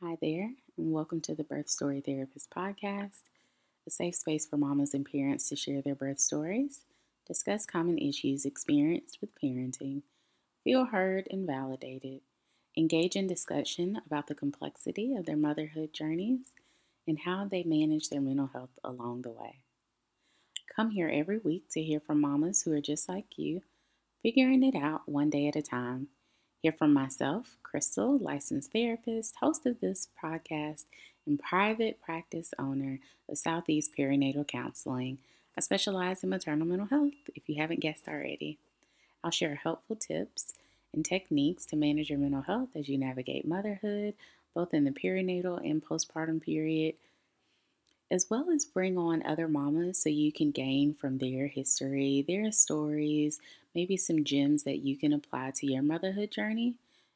[0.00, 3.22] Hi there, and welcome to the Birth Story Therapist podcast,
[3.84, 6.82] a safe space for mamas and parents to share their birth stories,
[7.26, 10.02] discuss common issues experienced with parenting,
[10.62, 12.20] feel heard and validated,
[12.76, 16.52] engage in discussion about the complexity of their motherhood journeys,
[17.08, 19.62] and how they manage their mental health along the way.
[20.76, 23.62] Come here every week to hear from mamas who are just like you,
[24.22, 26.06] figuring it out one day at a time
[26.60, 30.86] Hear from myself, Crystal, licensed therapist, host of this podcast,
[31.24, 32.98] and private practice owner
[33.28, 35.18] of Southeast Perinatal Counseling.
[35.56, 38.58] I specialize in maternal mental health, if you haven't guessed already.
[39.22, 40.54] I'll share helpful tips
[40.92, 44.14] and techniques to manage your mental health as you navigate motherhood,
[44.52, 46.96] both in the perinatal and postpartum period,
[48.10, 52.50] as well as bring on other mamas so you can gain from their history, their
[52.52, 53.40] stories,
[53.74, 56.74] maybe some gems that you can apply to your motherhood journey.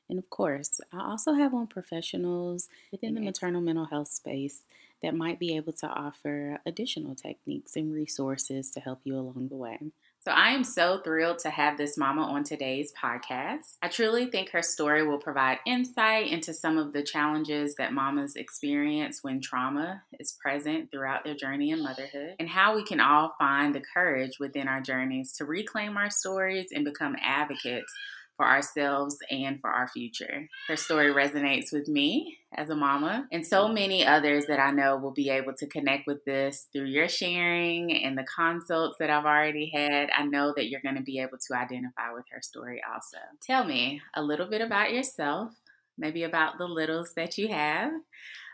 [0.08, 4.62] And of course, I also have on professionals within the maternal mental health space
[5.02, 9.56] that might be able to offer additional techniques and resources to help you along the
[9.56, 9.78] way.
[10.24, 13.76] So I am so thrilled to have this mama on today's podcast.
[13.82, 18.36] I truly think her story will provide insight into some of the challenges that mamas
[18.36, 23.34] experience when trauma is present throughout their journey in motherhood and how we can all
[23.36, 27.92] find the courage within our journeys to reclaim our stories and become advocates
[28.36, 30.48] for ourselves and for our future.
[30.68, 34.96] Her story resonates with me as a mama and so many others that I know
[34.96, 39.24] will be able to connect with this through your sharing and the consults that I've
[39.24, 40.10] already had.
[40.16, 43.18] I know that you're going to be able to identify with her story also.
[43.40, 45.52] Tell me a little bit about yourself,
[45.96, 47.92] maybe about the littles that you have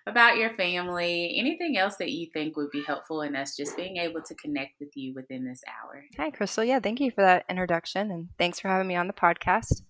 [0.08, 3.98] about your family, anything else that you think would be helpful in us just being
[3.98, 6.04] able to connect with you within this hour.
[6.18, 6.64] Hi, Crystal.
[6.64, 9.82] Yeah, thank you for that introduction and thanks for having me on the podcast.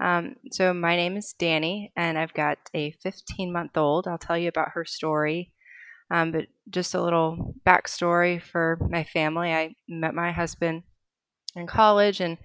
[0.00, 4.08] Um, so, my name is Dani, and I've got a 15 month old.
[4.08, 5.52] I'll tell you about her story.
[6.10, 9.52] Um, but just a little backstory for my family.
[9.52, 10.82] I met my husband
[11.54, 12.38] in college, and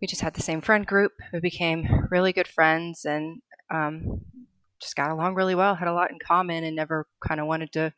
[0.00, 1.12] we just had the same friend group.
[1.32, 3.40] We became really good friends, and
[3.72, 4.20] um,
[4.84, 7.72] just got along really well, had a lot in common, and never kind of wanted
[7.72, 7.92] to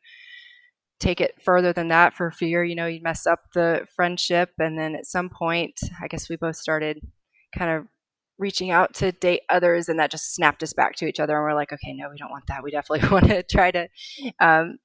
[0.99, 4.49] take it further than that for fear, you know, you'd mess up the friendship.
[4.57, 6.99] And then at some point, I guess we both started
[7.55, 7.87] kind of
[8.39, 11.35] reaching out to date others, and that just snapped us back to each other.
[11.35, 12.63] And we're like, okay, no, we don't want that.
[12.63, 13.87] We definitely want to try to
[14.39, 14.77] um,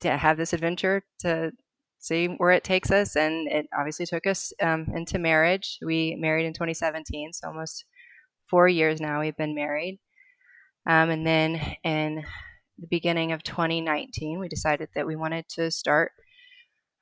[0.00, 1.52] to have this adventure to
[1.98, 3.16] see where it takes us.
[3.16, 5.78] And it obviously took us um, into marriage.
[5.84, 7.84] We married in 2017, so almost
[8.48, 9.98] four years now we've been married.
[10.88, 12.24] Um, and then in
[12.78, 16.12] the beginning of 2019, we decided that we wanted to start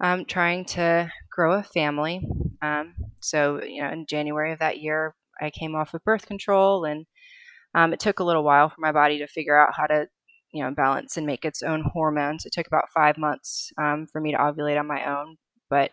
[0.01, 2.27] um, trying to grow a family.
[2.63, 6.85] Um, so, you know, in January of that year, I came off of birth control,
[6.85, 7.07] and
[7.75, 10.09] um, it took a little while for my body to figure out how to,
[10.53, 12.47] you know, balance and make its own hormones.
[12.47, 15.37] It took about five months um, for me to ovulate on my own,
[15.71, 15.93] but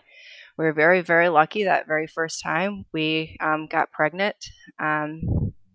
[0.57, 4.37] we were very, very lucky that very first time we um, got pregnant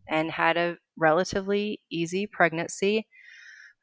[0.09, 3.07] and had a relatively easy pregnancy.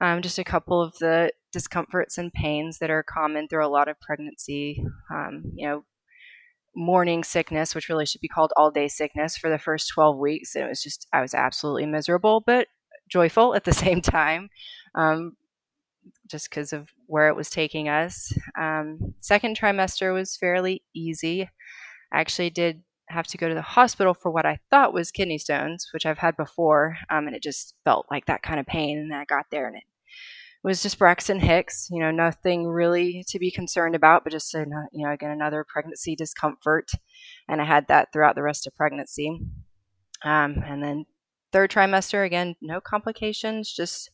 [0.02, 3.88] Um, just a couple of the discomforts and pains that are common through a lot
[3.88, 4.84] of pregnancy.
[5.10, 5.86] Um, you know,
[6.76, 10.56] morning sickness, which really should be called all day sickness for the first 12 weeks.
[10.56, 12.68] And it was just, I was absolutely miserable, but
[13.10, 14.50] joyful at the same time,
[14.96, 15.38] um,
[16.30, 18.34] just because of where it was taking us.
[18.60, 21.50] Um, second trimester was fairly easy.
[22.12, 25.38] I actually did have to go to the hospital for what I thought was kidney
[25.38, 28.98] stones, which I've had before, um, and it just felt like that kind of pain.
[28.98, 29.84] And I got there, and it
[30.64, 31.88] was just Braxton Hicks.
[31.92, 36.16] You know, nothing really to be concerned about, but just you know, again another pregnancy
[36.16, 36.90] discomfort,
[37.48, 39.40] and I had that throughout the rest of pregnancy.
[40.24, 41.06] Um, and then
[41.52, 44.10] third trimester, again, no complications, just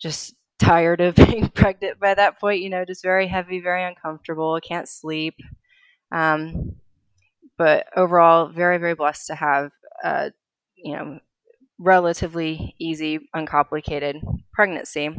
[0.00, 2.62] just tired of being pregnant by that point.
[2.62, 5.34] You know, just very heavy, very uncomfortable, can't sleep.
[6.12, 6.76] Um,
[7.58, 9.70] but overall, very very blessed to have
[10.04, 10.32] a
[10.76, 11.18] you know
[11.78, 14.16] relatively easy, uncomplicated
[14.54, 15.10] pregnancy.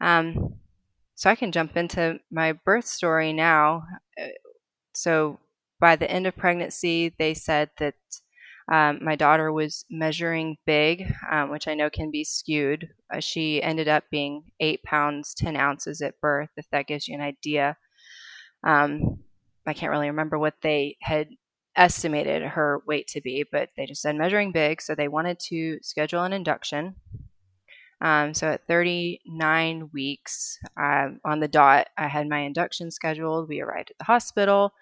[0.00, 0.54] Um,
[1.14, 3.84] so I can jump into my birth story now.
[4.94, 5.38] So
[5.80, 7.94] by the end of pregnancy, they said that
[8.72, 12.88] um, my daughter was measuring big, um, which I know can be skewed.
[13.12, 17.16] Uh, she ended up being eight pounds, 10 ounces at birth, if that gives you
[17.16, 17.76] an idea.
[18.64, 19.24] Um,
[19.66, 21.28] I can't really remember what they had
[21.76, 24.82] estimated her weight to be, but they just said measuring big.
[24.82, 26.96] So they wanted to schedule an induction.
[28.00, 33.48] Um, so at 39 weeks uh, on the dot, I had my induction scheduled.
[33.48, 34.72] We arrived at the hospital.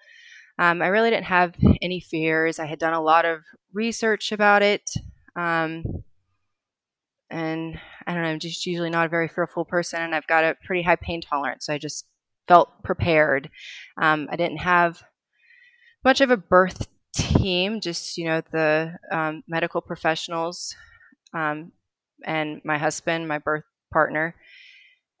[0.57, 2.59] Um, I really didn't have any fears.
[2.59, 3.41] I had done a lot of
[3.73, 4.91] research about it.
[5.35, 6.03] Um,
[7.29, 10.43] and I don't know, I'm just usually not a very fearful person, and I've got
[10.43, 11.65] a pretty high pain tolerance.
[11.65, 12.05] So I just
[12.49, 13.49] felt prepared.
[14.01, 15.01] Um, I didn't have
[16.03, 20.75] much of a birth team, just you know the um, medical professionals
[21.33, 21.71] um,
[22.25, 23.63] and my husband, my birth
[23.93, 24.35] partner,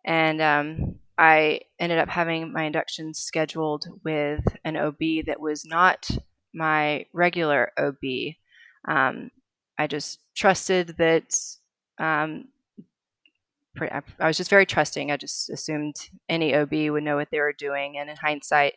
[0.05, 6.09] and um, I ended up having my induction scheduled with an OB that was not
[6.53, 8.35] my regular OB.
[8.87, 9.29] Um,
[9.77, 11.35] I just trusted that
[11.99, 12.45] um,
[13.79, 15.11] I was just very trusting.
[15.11, 15.95] I just assumed
[16.27, 17.97] any OB would know what they were doing.
[17.97, 18.75] And in hindsight,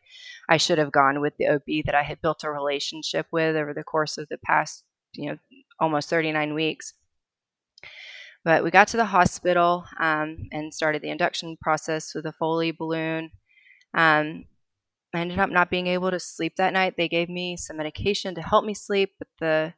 [0.49, 3.75] I should have gone with the OB that I had built a relationship with over
[3.75, 4.85] the course of the past,
[5.15, 5.39] you know,
[5.81, 6.95] almost 39 weeks.
[8.45, 12.73] But we got to the hospital um, and started the induction process with a Foley
[12.73, 13.31] balloon.
[13.95, 14.45] Um,
[15.15, 16.95] I ended up not being able to sleep that night.
[16.97, 19.75] They gave me some medication to help me sleep, but the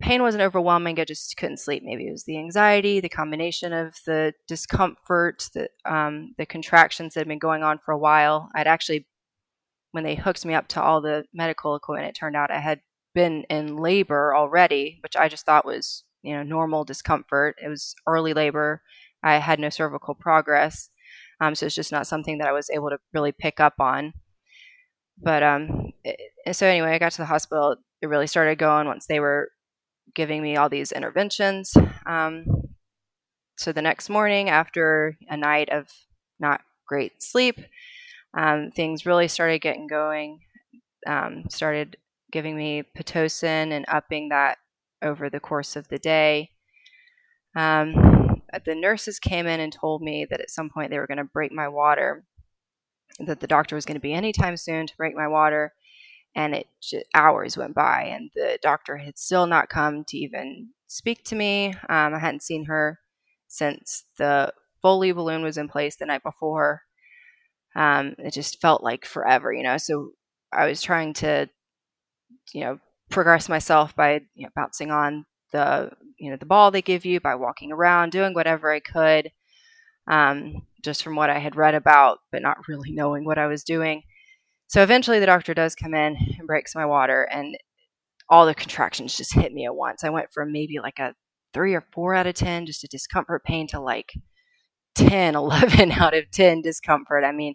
[0.00, 1.00] pain wasn't overwhelming.
[1.00, 1.82] I just couldn't sleep.
[1.84, 7.20] Maybe it was the anxiety, the combination of the discomfort, the um, the contractions that
[7.20, 8.48] had been going on for a while.
[8.54, 9.06] I'd actually,
[9.92, 12.80] when they hooked me up to all the medical equipment, it turned out I had
[13.14, 17.56] been in labor already, which I just thought was you know normal discomfort.
[17.62, 18.82] It was early labor.
[19.22, 20.90] I had no cervical progress,
[21.40, 24.12] um, so it's just not something that I was able to really pick up on.
[25.20, 27.76] But um, it, so anyway, I got to the hospital.
[28.00, 29.50] It really started going once they were
[30.14, 31.74] giving me all these interventions.
[32.06, 32.46] Um,
[33.56, 35.88] so the next morning, after a night of
[36.38, 37.58] not great sleep,
[38.36, 40.40] um, things really started getting going.
[41.06, 41.96] Um, started
[42.30, 44.58] giving me pitocin and upping that
[45.02, 46.50] over the course of the day.
[47.56, 51.18] Um, the nurses came in and told me that at some point they were going
[51.18, 52.24] to break my water,
[53.20, 55.72] that the doctor was going to be anytime soon to break my water
[56.38, 60.68] and it just, hours went by and the doctor had still not come to even
[60.86, 61.74] speak to me.
[61.88, 63.00] Um, i hadn't seen her
[63.48, 66.82] since the foley balloon was in place the night before.
[67.74, 69.78] Um, it just felt like forever you know?
[69.78, 70.12] So
[70.52, 71.48] i was trying to
[72.52, 72.78] you know
[73.10, 77.20] progress myself by you know, bouncing on the you know the ball they give you
[77.20, 79.30] by walking around doing whatever i could
[80.06, 83.64] um, just from what i had read about but not really knowing what i was
[83.64, 84.02] doing
[84.68, 87.56] so eventually the doctor does come in and breaks my water, and
[88.28, 90.04] all the contractions just hit me at once.
[90.04, 91.14] I went from maybe like a
[91.54, 94.12] three or four out of 10, just a discomfort pain, to like
[94.94, 97.24] 10, 11 out of 10 discomfort.
[97.24, 97.54] I mean,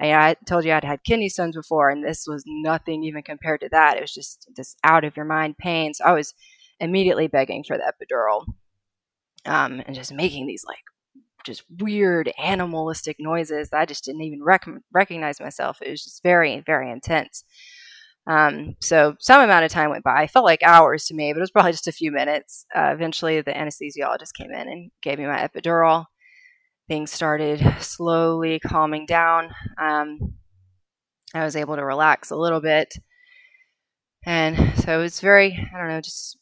[0.00, 3.68] I told you I'd had kidney stones before, and this was nothing even compared to
[3.70, 3.96] that.
[3.96, 5.94] It was just this out of your mind pain.
[5.94, 6.34] So I was
[6.80, 8.46] immediately begging for the epidural
[9.46, 10.78] um, and just making these like
[11.44, 15.78] just weird animalistic noises I just didn't even rec- recognize myself.
[15.82, 17.44] It was just very, very intense.
[18.26, 20.22] Um, so some amount of time went by.
[20.22, 22.64] It felt like hours to me, but it was probably just a few minutes.
[22.74, 26.06] Uh, eventually, the anesthesiologist came in and gave me my epidural.
[26.88, 29.50] Things started slowly calming down.
[29.80, 30.34] Um,
[31.34, 32.94] I was able to relax a little bit.
[34.24, 36.38] And so it was very, I don't know, just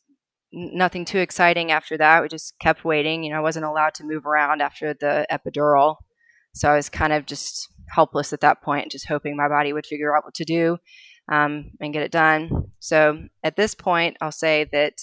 [0.53, 2.23] nothing too exciting after that.
[2.23, 3.23] We just kept waiting.
[3.23, 5.97] You know, I wasn't allowed to move around after the epidural.
[6.55, 9.87] So I was kind of just helpless at that point, just hoping my body would
[9.87, 10.79] figure out what to do
[11.31, 12.71] um, and get it done.
[12.81, 14.95] So at this point, I'll say that,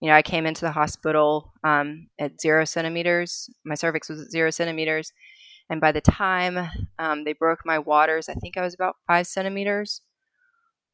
[0.00, 3.50] you know, I came into the hospital um, at zero centimeters.
[3.64, 5.12] My cervix was at zero centimeters.
[5.68, 6.58] And by the time
[6.98, 10.00] um, they broke my waters, I think I was about five centimeters,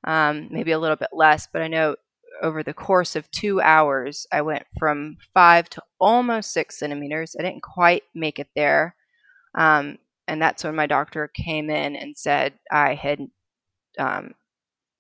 [0.05, 1.47] um, maybe a little bit less.
[1.53, 1.97] But I know
[2.41, 7.37] over the course of two hours, I went from five to almost six centimeters.
[7.39, 8.97] I didn't quite make it there.
[9.57, 9.99] Um,
[10.29, 13.21] and that's when my doctor came in and said I had,
[13.99, 14.33] um,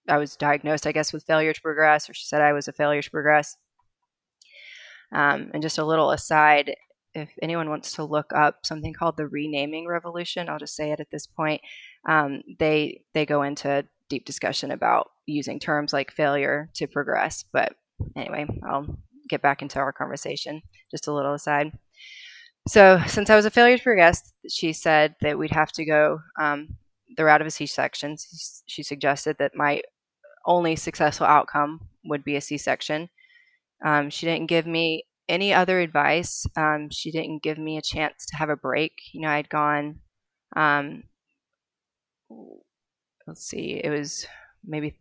[0.09, 2.73] I was diagnosed, I guess, with failure to progress, or she said I was a
[2.73, 3.57] failure to progress.
[5.12, 6.75] Um, and just a little aside,
[7.15, 11.01] if anyone wants to look up something called the renaming revolution, I'll just say it
[11.01, 11.61] at this point.
[12.09, 17.45] Um, they they go into deep discussion about using terms like failure to progress.
[17.52, 17.75] But
[18.17, 18.99] anyway, I'll
[19.29, 20.62] get back into our conversation.
[20.91, 21.73] Just a little aside.
[22.69, 26.21] So, since I was a failure to progress, she said that we'd have to go
[26.41, 26.76] um,
[27.17, 28.17] the route of a C section.
[28.67, 29.83] She suggested that my
[30.47, 33.09] only successful outcome would be a C section.
[33.85, 36.47] Um, she didn't give me any other advice.
[36.57, 38.93] Um, she didn't give me a chance to have a break.
[39.12, 40.00] You know, I'd gone
[40.55, 41.05] um,
[43.26, 44.26] let's see, it was
[44.64, 44.97] maybe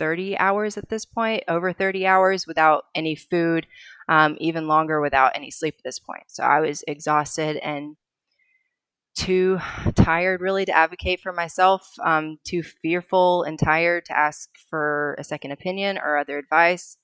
[0.00, 3.66] 30 hours at this point, over 30 hours without any food,
[4.08, 6.24] um, even longer without any sleep at this point.
[6.28, 7.96] So I was exhausted and
[9.14, 9.60] too
[9.94, 15.24] tired really to advocate for myself, um, too fearful and tired to ask for a
[15.24, 16.96] second opinion or other advice.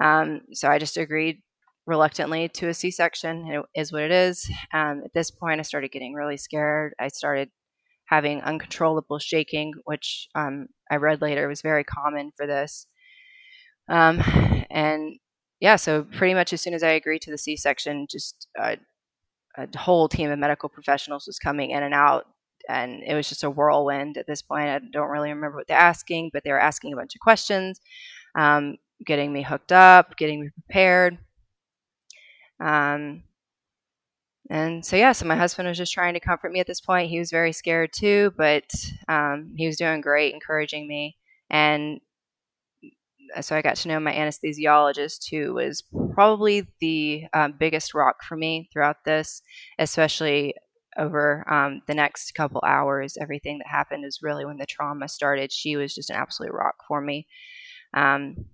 [0.00, 1.42] Um, so I just agreed
[1.84, 3.48] reluctantly to a C-section.
[3.48, 4.48] It is what it is.
[4.72, 6.94] Um, at this point, I started getting really scared.
[7.00, 7.50] I started
[8.06, 12.86] having uncontrollable shaking, which um, I read later was very common for this.
[13.88, 14.22] Um,
[14.70, 15.18] and
[15.60, 18.76] yeah, so pretty much as soon as I agreed to the C-section, just uh,
[19.56, 22.26] a whole team of medical professionals was coming in and out,
[22.68, 24.68] and it was just a whirlwind at this point.
[24.68, 27.80] I don't really remember what they're asking, but they were asking a bunch of questions,
[28.36, 31.18] um, getting me hooked up, getting me prepared.
[32.60, 33.22] Um,
[34.50, 37.10] and so, yeah, so my husband was just trying to comfort me at this point.
[37.10, 38.64] He was very scared too, but
[39.08, 41.16] um, he was doing great, encouraging me.
[41.48, 42.00] And
[43.40, 45.82] so I got to know my anesthesiologist, who was
[46.12, 49.42] probably the um, biggest rock for me throughout this,
[49.78, 50.54] especially
[50.96, 53.16] over um, the next couple hours.
[53.20, 55.52] Everything that happened is really when the trauma started.
[55.52, 57.26] She was just an absolute rock for me.
[57.94, 58.44] Um,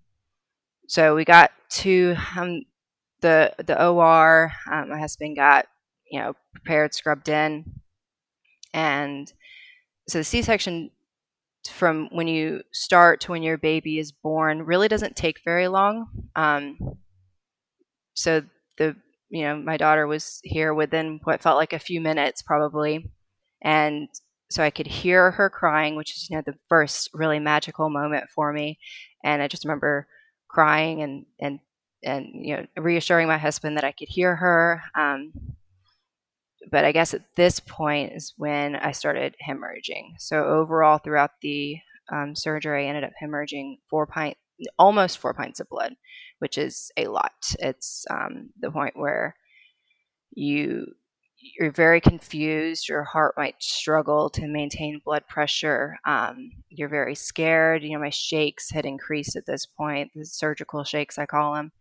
[0.86, 2.62] so we got to um,
[3.20, 4.52] the the OR.
[4.70, 5.66] Um, my husband got
[6.10, 7.80] you know prepared, scrubbed in,
[8.74, 9.32] and
[10.08, 10.90] so the C-section
[11.68, 16.06] from when you start to when your baby is born really doesn't take very long.
[16.36, 16.78] Um,
[18.14, 18.42] so
[18.78, 18.96] the
[19.28, 23.10] you know my daughter was here within what felt like a few minutes probably,
[23.62, 24.08] and
[24.50, 28.30] so I could hear her crying, which is you know the first really magical moment
[28.34, 28.78] for me.
[29.24, 30.06] And I just remember
[30.48, 31.60] crying and and
[32.02, 34.82] and you know reassuring my husband that I could hear her.
[34.98, 35.32] Um,
[36.70, 40.14] but I guess at this point is when I started hemorrhaging.
[40.18, 41.78] So overall, throughout the
[42.12, 44.36] um, surgery, I ended up hemorrhaging four pint,
[44.78, 45.94] almost four pints of blood,
[46.38, 47.32] which is a lot.
[47.58, 49.36] It's um, the point where
[50.32, 50.86] you
[51.58, 52.88] you're very confused.
[52.88, 55.98] Your heart might struggle to maintain blood pressure.
[56.04, 57.82] Um, you're very scared.
[57.82, 60.10] You know, my shakes had increased at this point.
[60.14, 61.72] The surgical shakes, I call them.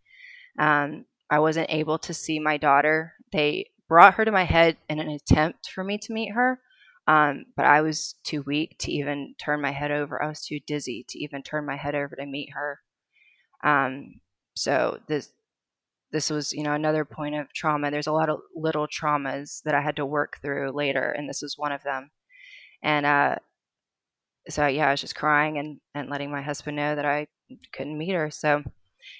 [0.58, 3.12] Um, I wasn't able to see my daughter.
[3.32, 6.60] They brought her to my head in an attempt for me to meet her.
[7.08, 10.22] Um, but I was too weak to even turn my head over.
[10.22, 12.78] I was too dizzy to even turn my head over to meet her.
[13.64, 14.20] Um,
[14.54, 15.32] so this
[16.12, 17.90] this was you know another point of trauma.
[17.90, 21.42] There's a lot of little traumas that I had to work through later, and this
[21.42, 22.10] was one of them.
[22.82, 23.36] And uh,
[24.48, 27.26] so yeah, I was just crying and and letting my husband know that I
[27.72, 28.30] couldn't meet her.
[28.30, 28.62] So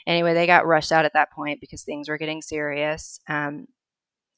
[0.06, 3.18] anyway, they got rushed out at that point because things were getting serious.
[3.28, 3.66] Um,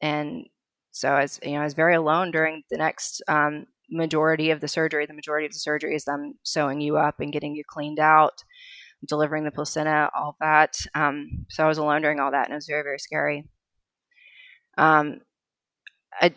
[0.03, 0.47] and
[0.91, 4.61] so I was, you know, I was very alone during the next um, majority of
[4.61, 5.07] the surgery.
[5.07, 8.45] The majority of the surgery is them sewing you up and getting you cleaned out,
[9.09, 10.77] delivering the placenta, all that.
[10.95, 13.45] Um, so I was alone during all that, and it was very, very scary.
[14.77, 15.21] Um,
[16.21, 16.35] I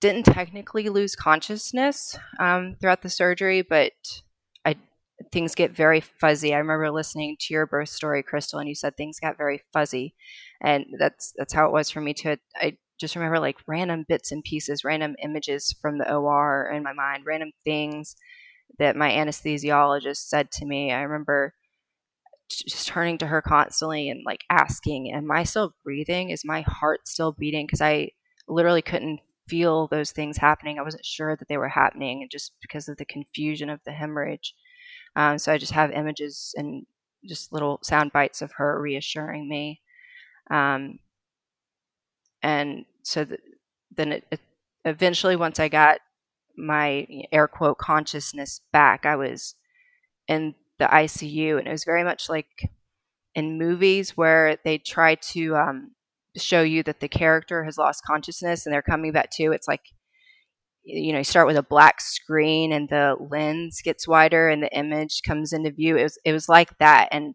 [0.00, 3.92] didn't technically lose consciousness um, throughout the surgery, but
[4.64, 4.76] I
[5.32, 6.54] things get very fuzzy.
[6.54, 10.14] I remember listening to your birth story, Crystal, and you said things got very fuzzy,
[10.62, 12.36] and that's that's how it was for me too.
[12.56, 16.92] I just remember like random bits and pieces, random images from the OR in my
[16.92, 18.16] mind, random things
[18.78, 20.92] that my anesthesiologist said to me.
[20.92, 21.54] I remember
[22.48, 26.30] just turning to her constantly and like asking, Am I still breathing?
[26.30, 27.66] Is my heart still beating?
[27.66, 28.10] Because I
[28.48, 30.78] literally couldn't feel those things happening.
[30.78, 34.54] I wasn't sure that they were happening just because of the confusion of the hemorrhage.
[35.16, 36.86] Um, so I just have images and
[37.26, 39.80] just little sound bites of her reassuring me.
[40.50, 40.98] Um,
[42.42, 43.38] and so the,
[43.96, 44.40] then it, it,
[44.84, 46.00] eventually once i got
[46.56, 49.54] my air quote consciousness back i was
[50.28, 52.70] in the icu and it was very much like
[53.34, 55.92] in movies where they try to um,
[56.36, 59.82] show you that the character has lost consciousness and they're coming back to it's like
[60.84, 64.74] you know you start with a black screen and the lens gets wider and the
[64.76, 65.96] image comes into view.
[65.96, 67.08] It was it was like that.
[67.12, 67.34] And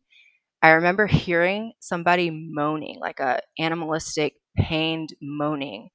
[0.63, 5.89] i remember hearing somebody moaning like a animalistic pained moaning.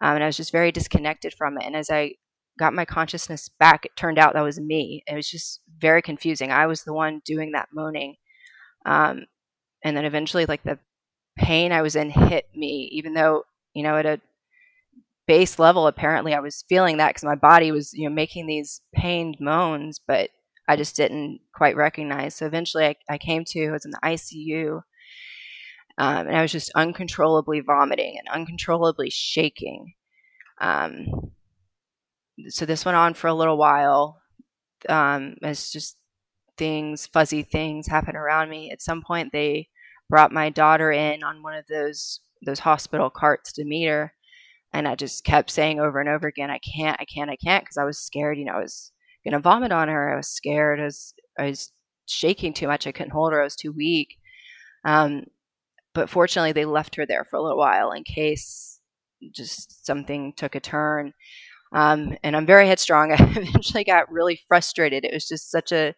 [0.00, 1.64] Um, and I was just very disconnected from it.
[1.64, 2.14] And as I
[2.58, 5.02] got my consciousness back, it turned out that was me.
[5.06, 6.50] It was just very confusing.
[6.50, 8.16] I was the one doing that moaning.
[8.84, 9.26] Um,
[9.84, 10.78] and then eventually, like the
[11.36, 14.20] pain I was in hit me, even though, you know, at a
[15.26, 18.80] base level, apparently I was feeling that because my body was, you know, making these
[18.94, 20.30] pained moans, but
[20.68, 22.34] I just didn't quite recognize.
[22.34, 24.82] So eventually I, I came to, I was in the ICU
[25.98, 29.94] um, and I was just uncontrollably vomiting and uncontrollably shaking.
[30.60, 31.32] Um,
[32.48, 34.20] so this went on for a little while.
[34.88, 35.96] Um, as just
[36.58, 38.70] things, fuzzy things happen around me.
[38.72, 39.68] At some point, they
[40.10, 44.12] brought my daughter in on one of those those hospital carts to meet her,
[44.72, 47.64] and I just kept saying over and over again, "I can't, I can't, I can't,"
[47.64, 48.38] because I was scared.
[48.38, 48.92] You know, I was
[49.24, 50.12] gonna vomit on her.
[50.14, 50.80] I was scared.
[50.80, 51.72] I was, I was
[52.06, 52.86] shaking too much.
[52.86, 53.40] I couldn't hold her.
[53.40, 54.16] I was too weak.
[54.84, 55.24] Um,
[55.96, 58.80] but fortunately, they left her there for a little while in case
[59.34, 61.14] just something took a turn.
[61.72, 63.12] Um, and I'm very headstrong.
[63.18, 65.06] I eventually got really frustrated.
[65.06, 65.94] It was just such a,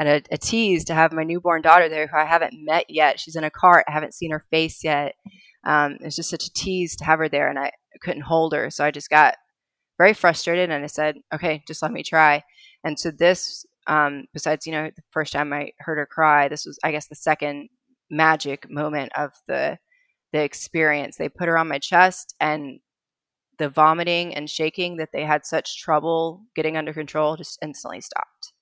[0.00, 3.18] a, a tease to have my newborn daughter there who I haven't met yet.
[3.18, 3.84] She's in a cart.
[3.88, 5.16] I haven't seen her face yet.
[5.64, 8.52] Um, it was just such a tease to have her there, and I couldn't hold
[8.52, 8.70] her.
[8.70, 9.34] So I just got
[9.98, 12.42] very frustrated, and I said, "Okay, just let me try."
[12.84, 16.64] And so this, um, besides you know the first time I heard her cry, this
[16.64, 17.68] was I guess the second
[18.12, 19.78] magic moment of the
[20.32, 21.18] the experience.
[21.18, 22.80] They put her on my chest, and
[23.58, 28.52] the vomiting and shaking that they had such trouble getting under control just instantly stopped.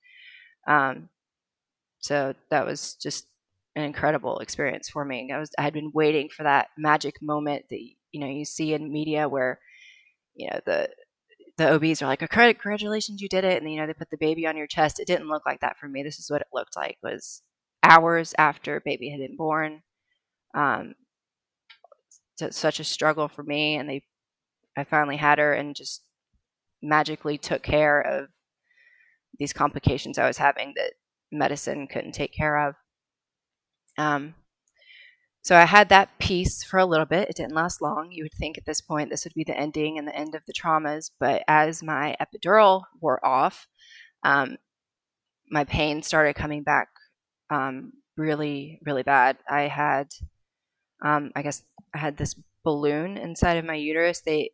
[0.69, 1.11] Um,
[2.01, 3.27] so that was just
[3.77, 5.31] an incredible experience for me.
[5.33, 7.81] I was I had been waiting for that magic moment that
[8.13, 9.61] you know you see in media where
[10.35, 10.91] you know the
[11.59, 14.47] the OBs are like, "Congratulations, you did it!" and you know they put the baby
[14.47, 15.01] on your chest.
[15.01, 16.03] It didn't look like that for me.
[16.05, 16.99] This is what it looked like.
[17.03, 17.43] Was
[17.91, 19.83] hours after baby had been born.
[20.55, 20.95] Um,
[22.51, 24.03] such a struggle for me, and they,
[24.77, 26.03] I finally had her, and just
[26.83, 28.29] magically took care of
[29.39, 30.93] these complications I was having that
[31.31, 32.75] medicine couldn't take care of.
[33.99, 34.35] Um,
[35.43, 37.29] so I had that piece for a little bit.
[37.29, 38.11] It didn't last long.
[38.13, 40.45] You would think at this point this would be the ending and the end of
[40.47, 41.11] the traumas.
[41.19, 43.67] But as my epidural wore off,
[44.23, 44.57] um,
[45.51, 46.89] my pain started coming back
[47.51, 49.39] um, really, really bad.
[49.49, 50.09] I had,
[51.05, 51.63] um, I guess,
[51.95, 54.21] I had this balloon inside of my uterus.
[54.21, 54.51] They,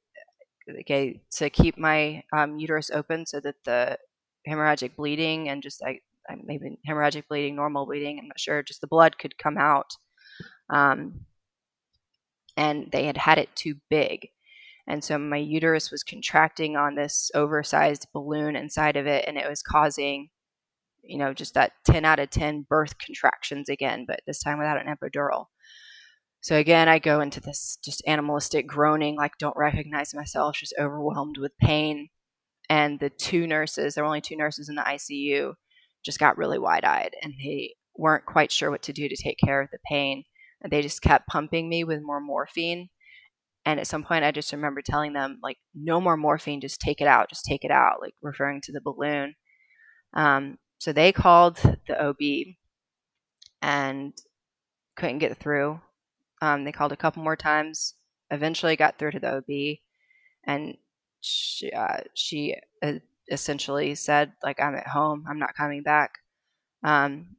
[0.81, 3.99] okay, to keep my um, uterus open so that the
[4.49, 6.03] hemorrhagic bleeding and just like
[6.45, 9.97] maybe hemorrhagic bleeding, normal bleeding, I'm not sure, just the blood could come out.
[10.71, 11.27] Um,
[12.57, 14.29] and they had had it too big.
[14.89, 19.49] And so my uterus was contracting on this oversized balloon inside of it, and it
[19.49, 20.31] was causing,
[21.07, 24.81] you know, just that 10 out of 10 birth contractions again, but this time without
[24.81, 25.47] an epidural.
[26.41, 31.39] So again, I go into this just animalistic groaning, like don't recognize myself, just overwhelmed
[31.39, 32.09] with pain.
[32.69, 35.55] And the two nurses, there were only two nurses in the ICU,
[36.05, 39.39] just got really wide eyed and they weren't quite sure what to do to take
[39.39, 40.25] care of the pain.
[40.61, 42.89] And they just kept pumping me with more morphine.
[43.65, 47.01] And at some point, I just remember telling them, like, no more morphine, just take
[47.01, 49.35] it out, just take it out, like referring to the balloon.
[50.15, 52.55] Um, so they called the OB
[53.63, 54.13] and
[54.97, 55.81] couldn't get through.
[56.43, 57.95] Um, they called a couple more times,
[58.31, 59.79] eventually got through to the OB,
[60.45, 60.77] and
[61.21, 62.95] she, uh, she uh,
[63.31, 66.13] essentially said like I'm at home, I'm not coming back.
[66.85, 67.37] Um,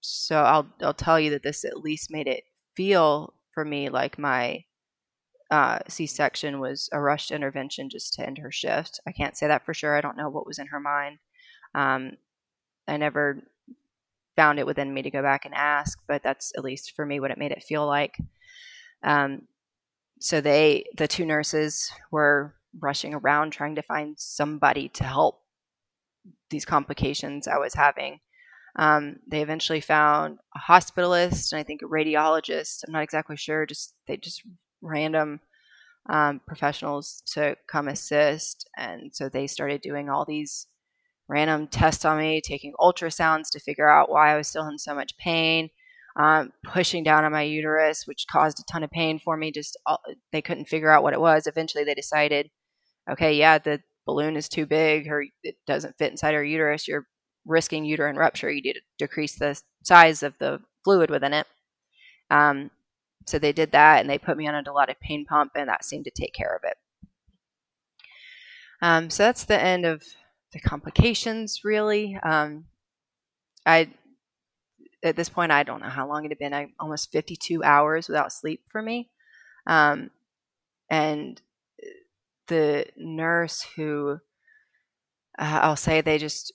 [0.00, 4.18] so I'll I'll tell you that this at least made it feel for me like
[4.18, 4.64] my
[5.50, 9.00] uh, C-section was a rushed intervention just to end her shift.
[9.06, 9.96] I can't say that for sure.
[9.96, 11.18] I don't know what was in her mind.
[11.74, 12.12] Um,
[12.88, 13.42] I never
[14.36, 17.20] found it within me to go back and ask, but that's at least for me
[17.20, 18.16] what it made it feel like.
[19.02, 19.42] Um,
[20.20, 25.40] so they, the two nurses, were rushing around trying to find somebody to help
[26.50, 28.20] these complications I was having.
[28.76, 32.84] Um, they eventually found a hospitalist and I think a radiologist.
[32.86, 33.66] I'm not exactly sure.
[33.66, 34.42] Just they just
[34.80, 35.40] random
[36.08, 40.66] um, professionals to come assist, and so they started doing all these
[41.30, 44.94] random tests on me, taking ultrasounds to figure out why I was still in so
[44.94, 45.70] much pain.
[46.16, 49.52] Um, pushing down on my uterus, which caused a ton of pain for me.
[49.52, 50.00] Just all,
[50.32, 51.46] they couldn't figure out what it was.
[51.46, 52.50] Eventually, they decided
[53.10, 57.06] okay, yeah, the balloon is too big or it doesn't fit inside her uterus, you're
[57.46, 58.50] risking uterine rupture.
[58.50, 61.46] You need to decrease the size of the fluid within it.
[62.30, 62.70] Um,
[63.26, 65.84] so they did that and they put me on a dilaudid pain pump, and that
[65.84, 66.76] seemed to take care of it.
[68.82, 70.02] Um, so that's the end of
[70.52, 72.18] the complications, really.
[72.22, 72.64] Um,
[73.66, 73.90] I
[75.02, 76.54] at this point I don't know how long it had been.
[76.54, 79.10] I, almost 52 hours without sleep for me,
[79.66, 80.10] um,
[80.90, 81.40] and
[82.48, 84.18] the nurse who
[85.38, 86.52] uh, I'll say they just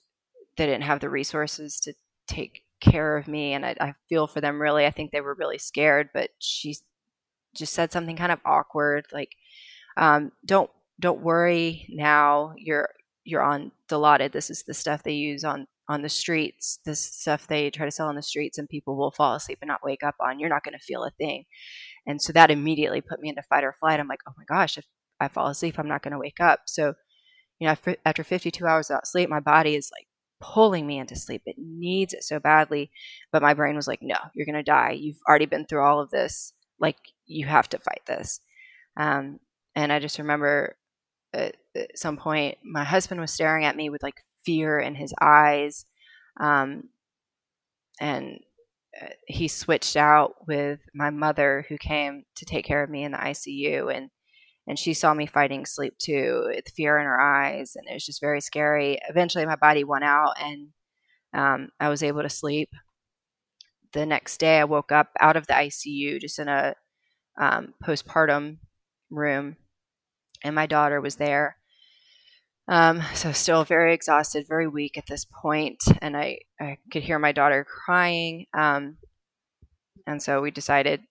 [0.56, 1.94] they didn't have the resources to
[2.28, 4.86] take care of me, and I, I feel for them really.
[4.86, 6.76] I think they were really scared, but she
[7.56, 9.36] just said something kind of awkward, like,
[9.96, 12.54] um, "Don't don't worry now.
[12.58, 12.90] You're
[13.26, 14.32] you're on Dilaudid.
[14.32, 16.78] This is the stuff they use on on the streets.
[16.84, 19.68] This stuff they try to sell on the streets, and people will fall asleep and
[19.68, 20.40] not wake up on.
[20.40, 21.44] You're not going to feel a thing."
[22.06, 24.00] And so that immediately put me into fight or flight.
[24.00, 24.86] I'm like, "Oh my gosh, if
[25.20, 26.60] I fall asleep, I'm not going to wake up.
[26.66, 26.94] So,
[27.58, 30.06] you know, after 52 hours without sleep, my body is like
[30.40, 31.42] pulling me into sleep.
[31.46, 32.90] It needs it so badly.
[33.32, 34.92] But my brain was like, no, you're going to die.
[34.92, 36.52] You've already been through all of this.
[36.78, 38.40] Like, you have to fight this.
[38.98, 39.40] Um,
[39.74, 40.76] and I just remember
[41.36, 41.56] at,
[41.94, 45.84] some point, my husband was staring at me with like fear in his eyes.
[46.40, 46.84] Um,
[48.00, 48.40] and
[49.26, 53.18] he switched out with my mother who came to take care of me in the
[53.18, 54.10] ICU and
[54.68, 58.04] and she saw me fighting sleep too with fear in her eyes and it was
[58.04, 60.68] just very scary eventually my body won out and
[61.34, 62.70] um, i was able to sleep
[63.92, 66.74] the next day i woke up out of the icu just in a
[67.38, 68.56] um, postpartum
[69.10, 69.56] room
[70.42, 71.56] and my daughter was there
[72.68, 77.18] um, so still very exhausted very weak at this point and i, I could hear
[77.18, 78.96] my daughter crying um,
[80.06, 81.02] and so we decided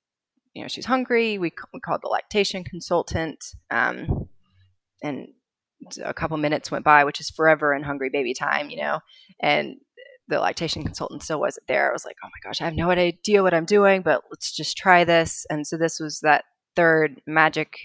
[0.56, 1.38] you know, she's hungry.
[1.38, 4.30] We, we called the lactation consultant, um,
[5.04, 5.28] and
[6.04, 9.02] a couple minutes went by, which is forever in hungry baby time, you know,
[9.42, 9.76] and
[10.30, 11.90] the lactation consultant still wasn't there.
[11.90, 14.56] I was like, oh my gosh, I have no idea what I'm doing, but let's
[14.56, 15.46] just try this.
[15.50, 17.78] And so this was that third magic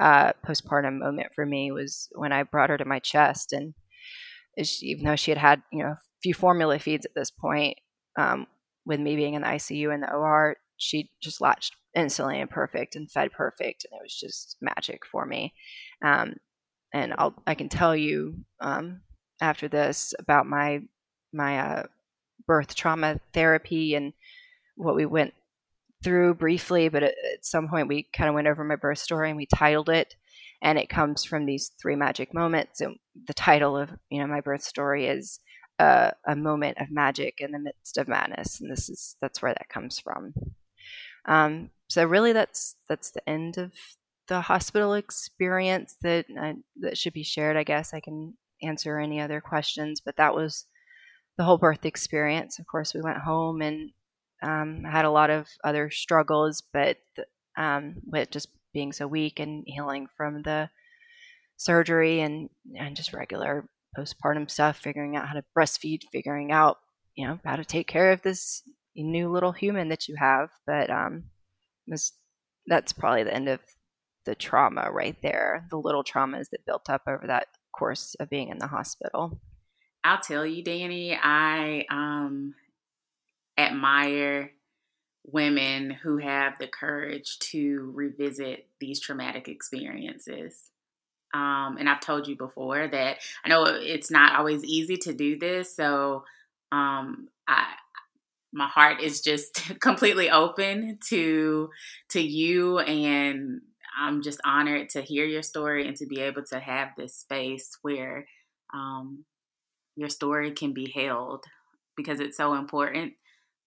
[0.00, 3.74] uh, postpartum moment for me was when I brought her to my chest, and
[4.62, 7.78] she, even though she had had you know a few formula feeds at this point,
[8.18, 8.46] um,
[8.84, 12.96] with me being in the ICU and the OR, she just latched instantly and perfect
[12.96, 15.52] and fed perfect, and it was just magic for me.
[16.04, 16.34] Um,
[16.92, 19.02] and I'll I can tell you um,
[19.40, 20.80] after this about my
[21.32, 21.82] my uh,
[22.46, 24.12] birth trauma therapy and
[24.76, 25.34] what we went
[26.02, 29.28] through briefly, but at, at some point we kind of went over my birth story
[29.28, 30.14] and we titled it,
[30.62, 32.80] and it comes from these three magic moments.
[32.80, 35.40] And the title of you know my birth story is
[35.78, 39.54] a, a moment of magic in the midst of madness, and this is that's where
[39.54, 40.34] that comes from.
[41.26, 43.72] Um, so really, that's that's the end of
[44.28, 47.56] the hospital experience that uh, that should be shared.
[47.56, 50.66] I guess I can answer any other questions, but that was
[51.36, 52.58] the whole birth experience.
[52.58, 53.90] Of course, we went home and
[54.42, 56.98] um, had a lot of other struggles, but
[57.56, 60.70] um, with just being so weak and healing from the
[61.56, 66.78] surgery and and just regular postpartum stuff, figuring out how to breastfeed, figuring out
[67.14, 68.62] you know how to take care of this
[68.96, 70.50] new little human that you have.
[70.66, 71.24] But um,
[71.86, 72.12] was,
[72.66, 73.60] that's probably the end of
[74.24, 78.48] the trauma right there, the little traumas that built up over that course of being
[78.48, 79.40] in the hospital.
[80.04, 82.54] I'll tell you, Dani, I um,
[83.58, 84.52] admire
[85.24, 90.70] women who have the courage to revisit these traumatic experiences.
[91.34, 95.38] Um, and I've told you before that I know it's not always easy to do
[95.38, 95.74] this.
[95.74, 96.24] So
[96.72, 97.74] um, I,
[98.52, 101.70] my heart is just completely open to
[102.10, 103.62] to you and
[103.98, 107.76] I'm just honored to hear your story and to be able to have this space
[107.82, 108.26] where
[108.72, 109.24] um,
[109.96, 111.44] your story can be held
[111.96, 113.12] because it's so important.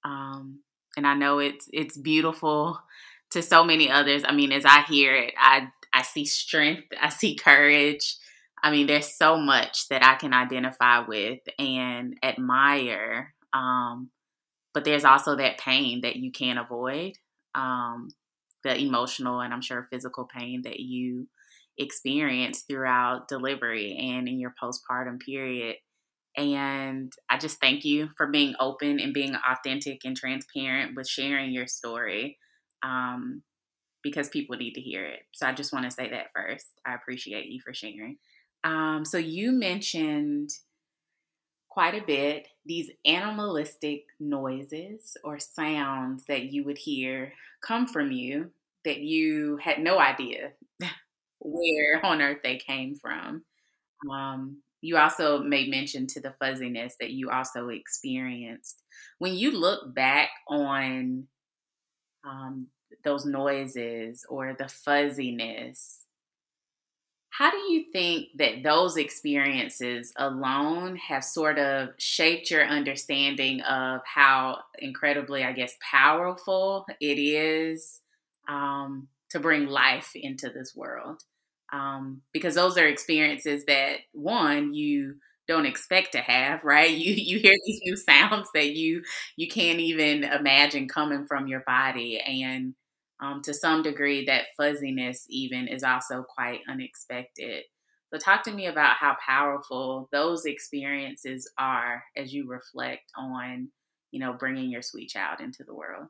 [0.05, 0.59] Um,
[0.95, 2.79] and I know it's it's beautiful
[3.31, 4.23] to so many others.
[4.25, 8.15] I mean, as I hear it, I I see strength, I see courage.
[8.63, 13.33] I mean, there's so much that I can identify with and admire.
[13.53, 14.09] Um,
[14.73, 17.13] but there's also that pain that you can't avoid
[17.55, 18.09] um,
[18.65, 21.27] the emotional and i'm sure physical pain that you
[21.77, 25.75] experience throughout delivery and in your postpartum period
[26.37, 31.51] and i just thank you for being open and being authentic and transparent with sharing
[31.51, 32.37] your story
[32.83, 33.41] um,
[34.03, 35.21] because people need to hear it.
[35.33, 36.67] So i just want to say that first.
[36.85, 38.17] I appreciate you for sharing.
[38.63, 40.51] Um, so you mentioned
[41.69, 48.49] quite a bit these animalistic noises or sounds that you would hear come from you
[48.85, 50.51] that you had no idea
[51.39, 53.43] where on earth they came from.
[54.11, 58.83] Um, you also made mention to the fuzziness that you also experienced.
[59.17, 61.27] When you look back on
[62.23, 62.67] um,
[63.03, 66.01] those noises or the fuzziness,
[67.31, 74.01] how do you think that those experiences alone have sort of shaped your understanding of
[74.05, 78.01] how incredibly, I guess, powerful it is
[78.47, 81.23] um, to bring life into this world?
[81.75, 85.15] Um, because those are experiences that, one, you
[85.47, 89.03] don't expect to have right you you hear these new sounds that you
[89.37, 92.73] you can't even imagine coming from your body and
[93.21, 97.63] um, to some degree, that fuzziness even is also quite unexpected.
[98.13, 103.69] So, talk to me about how powerful those experiences are as you reflect on,
[104.11, 106.07] you know, bringing your sweet child into the world.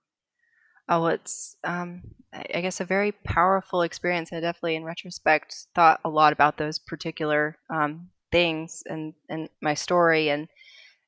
[0.88, 4.32] Oh, it's, um, I guess, a very powerful experience.
[4.32, 9.74] I definitely, in retrospect, thought a lot about those particular um, things and, and my
[9.74, 10.48] story and,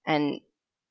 [0.07, 0.41] and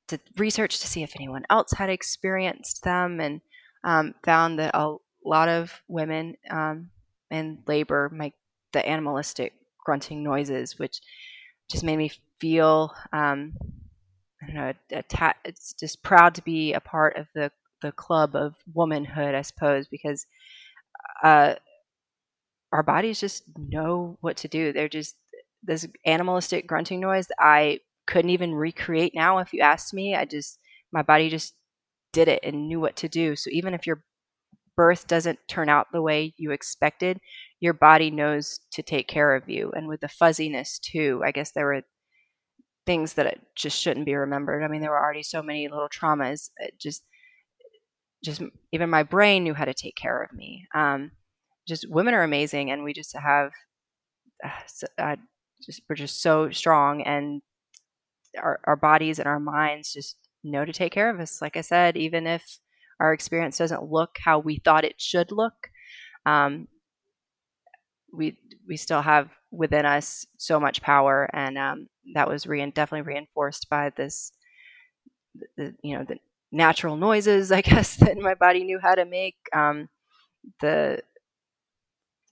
[0.07, 3.41] to research to see if anyone else had experienced them and
[3.83, 4.95] um, found that a
[5.25, 6.89] lot of women um,
[7.29, 8.33] in labor make
[8.71, 9.53] the animalistic
[9.85, 11.01] grunting noises, which
[11.69, 13.53] just made me feel um,
[14.41, 14.73] I don't know,
[15.43, 19.87] it's just proud to be a part of the the club of womanhood, I suppose,
[19.87, 20.25] because
[21.23, 21.55] uh,
[22.71, 24.73] our bodies just know what to do.
[24.73, 25.15] They're just
[25.63, 30.15] this animalistic grunting noise that I couldn't even recreate now if you asked me.
[30.15, 30.59] I just
[30.91, 31.53] my body just
[32.13, 33.35] did it and knew what to do.
[33.35, 34.03] So even if your
[34.75, 37.19] birth doesn't turn out the way you expected,
[37.59, 39.71] your body knows to take care of you.
[39.75, 41.81] And with the fuzziness too, I guess there were
[42.85, 44.63] things that just shouldn't be remembered.
[44.63, 46.51] I mean, there were already so many little traumas.
[46.57, 47.03] It just,
[48.23, 50.67] just even my brain knew how to take care of me.
[50.75, 51.11] Um,
[51.67, 53.51] just women are amazing, and we just have,
[54.43, 54.49] uh,
[54.97, 55.15] uh,
[55.65, 57.41] just we're just so strong, and
[58.41, 61.41] our our bodies and our minds just know to take care of us.
[61.41, 62.59] Like I said, even if
[62.99, 65.69] our experience doesn't look how we thought it should look,
[66.25, 66.67] um,
[68.13, 73.13] we we still have within us so much power, and um, that was re- definitely
[73.13, 74.31] reinforced by this,
[75.57, 76.17] the, you know, the
[76.51, 79.35] natural noises, I guess, that my body knew how to make.
[79.53, 79.89] Um,
[80.61, 81.01] the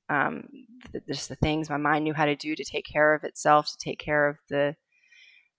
[0.10, 0.48] um,
[0.94, 3.68] the, just the things my mind knew how to do to take care of itself,
[3.68, 4.76] to take care of the,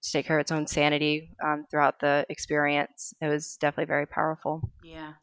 [0.02, 3.12] to take care of its own sanity um, throughout the experience.
[3.20, 4.70] It was definitely very powerful.
[4.84, 5.14] Yeah,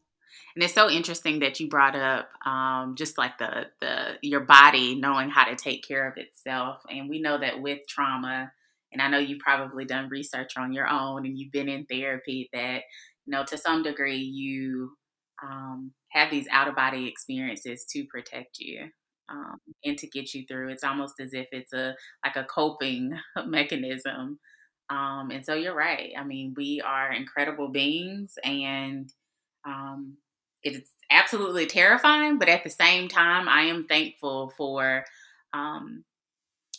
[0.56, 4.96] and it's so interesting that you brought up um, just like the the your body
[4.96, 8.52] knowing how to take care of itself, and we know that with trauma,
[8.92, 12.50] and I know you've probably done research on your own, and you've been in therapy
[12.54, 12.84] that
[13.26, 14.92] you know to some degree you
[15.44, 18.88] um, have these out of body experiences to protect you
[19.30, 20.70] um, and to get you through.
[20.70, 24.40] It's almost as if it's a like a coping mechanism.
[24.90, 26.12] Um, and so you're right.
[26.18, 29.12] I mean, we are incredible beings, and
[29.66, 30.18] um,
[30.62, 32.38] it's absolutely terrifying.
[32.38, 35.06] But at the same time, I am thankful for
[35.54, 36.04] um,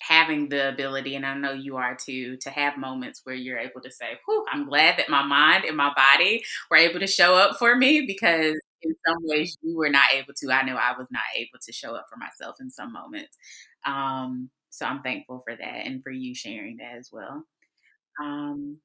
[0.06, 3.80] having the ability, and I know you are too, to have moments where you're able
[3.82, 7.34] to say, Whew, I'm glad that my mind and my body were able to show
[7.36, 10.50] up for me because in some ways you were not able to.
[10.52, 13.36] I know I was not able to show up for myself in some moments.
[13.86, 17.44] Um, so I'm thankful for that and for you sharing that as well.
[18.22, 18.78] Um,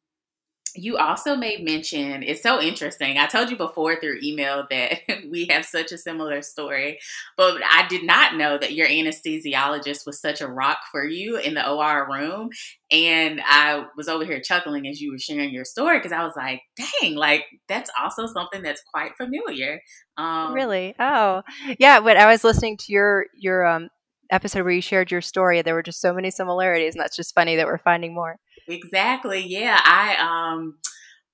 [0.76, 3.18] you also made mention, it's so interesting.
[3.18, 7.00] I told you before through email that we have such a similar story,
[7.38, 11.54] but I did not know that your anesthesiologist was such a rock for you in
[11.54, 12.50] the OR room.
[12.92, 16.34] And I was over here chuckling as you were sharing your story because I was
[16.36, 16.62] like,
[17.02, 19.82] dang, like that's also something that's quite familiar.
[20.18, 20.96] Um, really?
[21.00, 21.44] Oh,
[21.78, 22.00] yeah.
[22.00, 23.90] When I was listening to your, your, um,
[24.32, 27.34] episode where you shared your story, there were just so many similarities, and that's just
[27.34, 28.38] funny that we're finding more.
[28.70, 29.46] Exactly.
[29.48, 29.80] Yeah.
[29.84, 30.16] I
[30.56, 30.78] um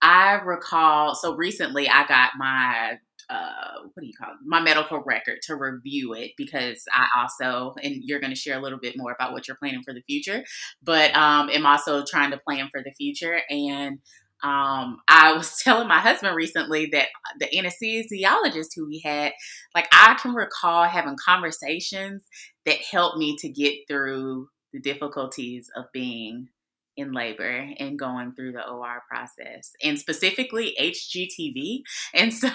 [0.02, 2.98] I recall so recently I got my
[3.30, 4.38] uh what do you call it?
[4.45, 8.62] my medical record to review it because I also and you're going to share a
[8.62, 10.43] little bit more about what you're planning for the future
[10.84, 14.00] but um am also trying to plan for the future and
[14.43, 17.08] um, I was telling my husband recently that
[17.39, 19.32] the anesthesiologist who we had,
[19.74, 22.26] like, I can recall having conversations
[22.65, 26.50] that helped me to get through the difficulties of being
[26.98, 31.82] in labor and going through the OR process, and specifically HGTV.
[32.14, 32.50] And so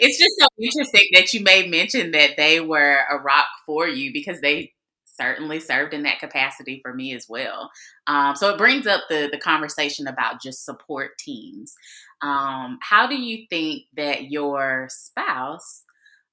[0.00, 4.12] it's just so interesting that you may mention that they were a rock for you
[4.12, 4.72] because they
[5.04, 7.70] certainly served in that capacity for me as well.
[8.06, 11.74] Um, so it brings up the the conversation about just support teams.
[12.22, 15.84] Um, how do you think that your spouse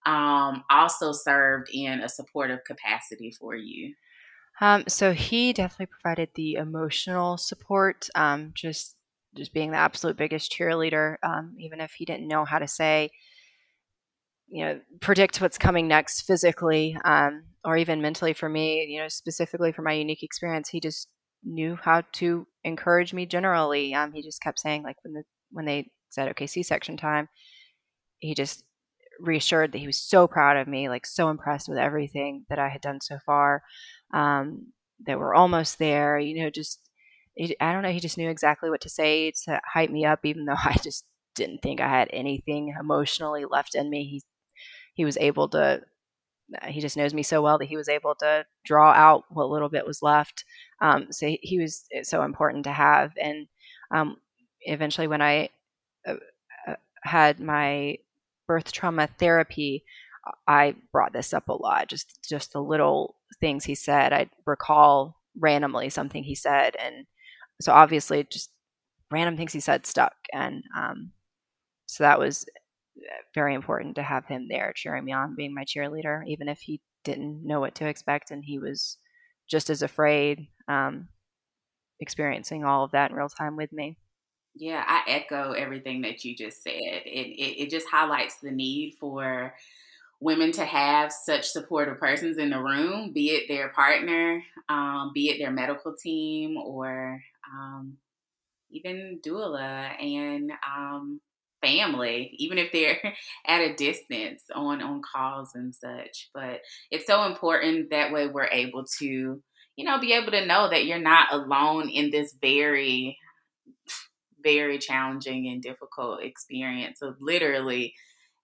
[0.05, 3.93] um, also served in a supportive capacity for you?
[4.61, 8.95] Um, so he definitely provided the emotional support, um, just
[9.35, 11.15] just being the absolute biggest cheerleader.
[11.23, 13.11] Um, even if he didn't know how to say,
[14.47, 19.07] you know, predict what's coming next physically um, or even mentally for me, you know,
[19.07, 21.07] specifically for my unique experience, he just
[21.43, 23.93] knew how to encourage me generally.
[23.93, 27.29] Um, he just kept saying, like when the when they said, "Okay, C-section time,"
[28.19, 28.63] he just
[29.19, 32.69] reassured that he was so proud of me, like so impressed with everything that I
[32.69, 33.63] had done so far
[34.13, 34.67] um,
[35.05, 36.19] that we're almost there.
[36.19, 36.79] You know, just
[37.59, 37.91] I don't know.
[37.91, 41.05] He just knew exactly what to say to hype me up, even though I just
[41.35, 44.05] didn't think I had anything emotionally left in me.
[44.05, 44.21] He
[44.95, 45.81] he was able to.
[46.67, 49.69] He just knows me so well that he was able to draw out what little
[49.69, 50.43] bit was left.
[50.81, 53.11] Um, so he, he, was so important to have.
[53.21, 53.45] And
[53.91, 54.17] um,
[54.61, 55.49] eventually, when I
[56.07, 56.15] uh,
[56.67, 57.99] uh had my
[58.47, 59.83] birth trauma therapy,
[60.47, 61.87] I brought this up a lot.
[61.87, 64.13] Just just the little things he said.
[64.13, 67.05] I recall randomly something he said, and
[67.61, 68.51] so obviously just
[69.11, 71.11] random things he said stuck, and um,
[71.85, 72.45] so that was
[73.33, 76.81] very important to have him there cheering me on, being my cheerleader, even if he
[77.03, 78.97] didn't know what to expect and he was
[79.49, 81.07] just as afraid, um,
[81.99, 83.97] experiencing all of that in real time with me.
[84.55, 86.73] Yeah, I echo everything that you just said.
[86.73, 89.53] It, it, it just highlights the need for
[90.19, 95.29] women to have such supportive persons in the room, be it their partner, um, be
[95.29, 97.21] it their medical team, or
[97.53, 97.97] um,
[98.69, 101.21] even doula and um,
[101.61, 102.97] family, even if they're
[103.47, 106.29] at a distance on on calls and such.
[106.33, 109.05] But it's so important that way we're able to,
[109.75, 113.17] you know, be able to know that you're not alone in this very
[114.41, 117.93] very challenging and difficult experience of literally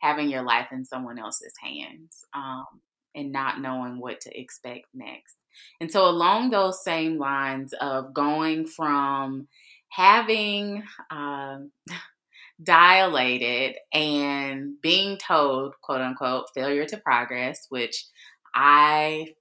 [0.06, 2.66] having your life in someone else's hands um,
[3.16, 5.36] and not knowing what to expect next.
[5.82, 9.48] And so, along those same lines of going from
[9.90, 11.58] having uh,
[12.64, 18.06] dilated and being told, quote unquote, failure to progress, which
[18.54, 19.34] I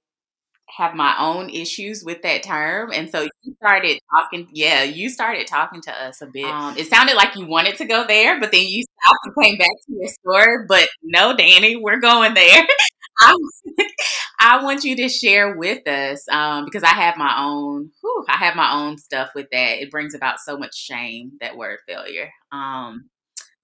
[0.77, 2.91] have my own issues with that term.
[2.91, 6.45] And so you started talking, yeah, you started talking to us a bit.
[6.45, 9.57] Um, it sounded like you wanted to go there, but then you stopped and came
[9.57, 10.65] back to your story.
[10.67, 12.67] But no, Dani, we're going there.
[13.21, 13.37] I,
[14.39, 18.37] I want you to share with us um, because I have my own, whew, I
[18.37, 19.81] have my own stuff with that.
[19.81, 22.29] It brings about so much shame, that word failure.
[22.51, 23.09] Um,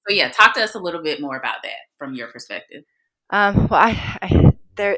[0.08, 2.84] so yeah, talk to us a little bit more about that from your perspective.
[3.30, 4.97] Um, well, I, I there,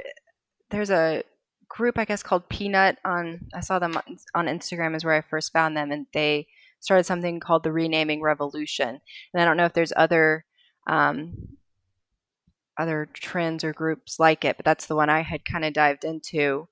[0.69, 1.23] there's a
[1.73, 3.47] group, I guess, called Peanut on.
[3.53, 3.97] I saw them
[4.35, 6.47] on Instagram is where I first found them, and they
[6.79, 9.01] started something called the Renaming Revolution.
[9.33, 10.45] And I don't know if there's other
[10.87, 11.57] um,
[12.77, 16.05] other trends or groups like it, but that's the one I had kind of dived
[16.05, 16.67] into.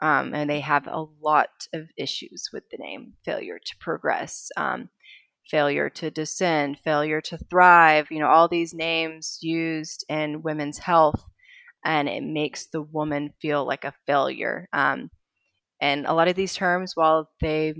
[0.00, 4.88] Um, and they have a lot of issues with the name failure to progress, um,
[5.48, 11.24] failure to descend, failure to thrive, you know, all these names used in women's health
[11.84, 14.68] and it makes the woman feel like a failure.
[14.72, 15.10] Um,
[15.80, 17.74] and a lot of these terms, while they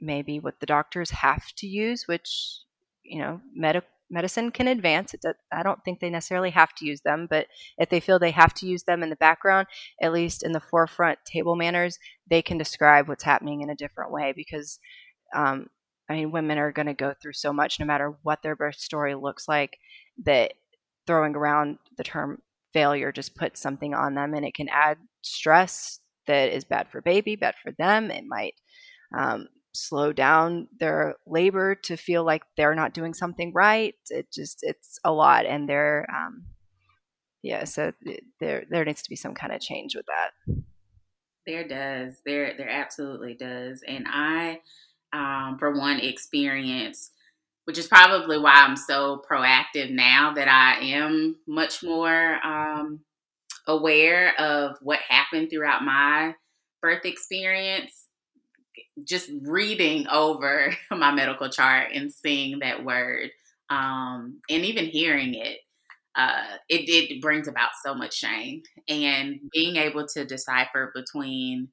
[0.00, 2.60] may be what the doctors have to use, which
[3.08, 5.14] you know, med- medicine can advance.
[5.52, 7.46] I don't think they necessarily have to use them, but
[7.78, 9.66] if they feel they have to use them in the background,
[10.00, 14.12] at least in the forefront table manners, they can describe what's happening in a different
[14.12, 14.78] way because.
[15.34, 15.68] Um,
[16.10, 18.76] I mean, women are going to go through so much no matter what their birth
[18.76, 19.76] story looks like
[20.24, 20.54] that
[21.06, 22.40] throwing around the term
[22.78, 27.02] failure just puts something on them and it can add stress that is bad for
[27.02, 28.08] baby, bad for them.
[28.12, 28.54] It might
[29.16, 33.96] um, slow down their labor to feel like they're not doing something right.
[34.10, 36.44] It just it's a lot, and they're um,
[37.42, 37.64] yeah.
[37.64, 37.92] So
[38.38, 40.30] there there needs to be some kind of change with that.
[41.48, 42.20] There does.
[42.24, 44.60] There there absolutely does, and I,
[45.12, 47.10] um, for one, experience
[47.68, 53.00] which is probably why I'm so proactive now that I am much more um,
[53.66, 56.34] aware of what happened throughout my
[56.80, 57.92] birth experience.
[59.04, 63.32] Just reading over my medical chart and seeing that word
[63.68, 65.58] um, and even hearing it,
[66.16, 68.62] uh, it, it brings about so much shame.
[68.88, 71.68] And being able to decipher between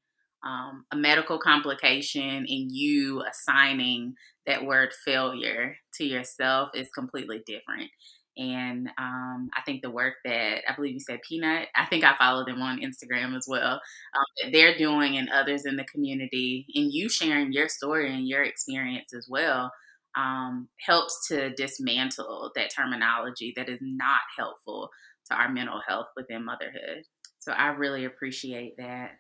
[0.46, 4.14] um, a medical complication and you assigning
[4.46, 7.90] that word failure to yourself is completely different.
[8.38, 12.18] And um, I think the work that I believe you said Peanut, I think I
[12.18, 16.92] follow them on Instagram as well, um, they're doing and others in the community, and
[16.92, 19.72] you sharing your story and your experience as well,
[20.18, 24.90] um, helps to dismantle that terminology that is not helpful
[25.30, 27.04] to our mental health within motherhood.
[27.40, 29.12] So I really appreciate that.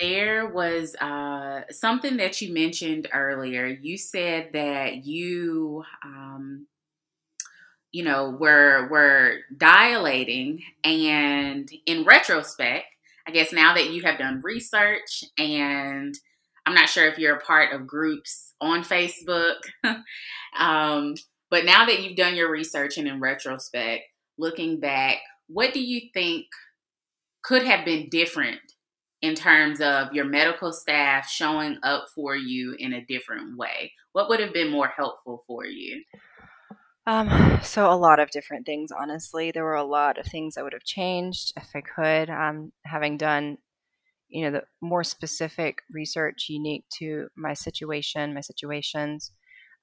[0.00, 3.66] There was uh, something that you mentioned earlier.
[3.66, 6.66] You said that you, um,
[7.92, 12.86] you know, were were dilating, and in retrospect,
[13.28, 16.14] I guess now that you have done research, and
[16.64, 19.56] I'm not sure if you're a part of groups on Facebook,
[20.58, 21.14] um,
[21.50, 24.04] but now that you've done your research and in retrospect,
[24.38, 26.46] looking back, what do you think
[27.42, 28.60] could have been different
[29.24, 33.92] in terms of your medical staff showing up for you in a different way?
[34.12, 36.02] What would have been more helpful for you?
[37.06, 39.50] Um, so a lot of different things, honestly.
[39.50, 42.28] There were a lot of things I would have changed if I could.
[42.28, 43.56] Um, having done,
[44.28, 49.32] you know, the more specific research unique to my situation, my situations,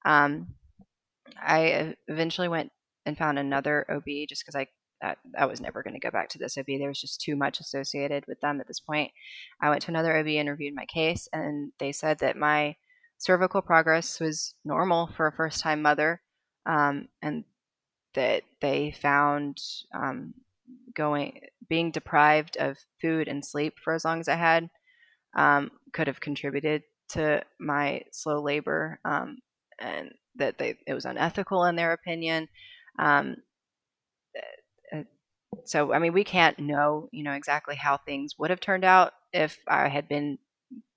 [0.05, 0.53] um,
[1.41, 2.71] I eventually went
[3.07, 4.67] and found another OB just because I
[5.01, 6.65] that I was never going to go back to this OB.
[6.67, 9.11] There was just too much associated with them at this point.
[9.61, 12.75] I went to another OB, interviewed my case, and they said that my
[13.17, 16.21] cervical progress was normal for a first time mother,
[16.65, 17.43] um, and
[18.13, 19.57] that they found
[19.93, 20.33] um,
[20.93, 21.39] going
[21.69, 24.69] being deprived of food and sleep for as long as I had
[25.35, 29.37] um, could have contributed to my slow labor um,
[29.79, 32.47] and that they, it was unethical in their opinion.
[32.99, 33.37] Um,
[35.65, 39.13] so, I mean, we can't know, you know, exactly how things would have turned out
[39.33, 40.37] if I had been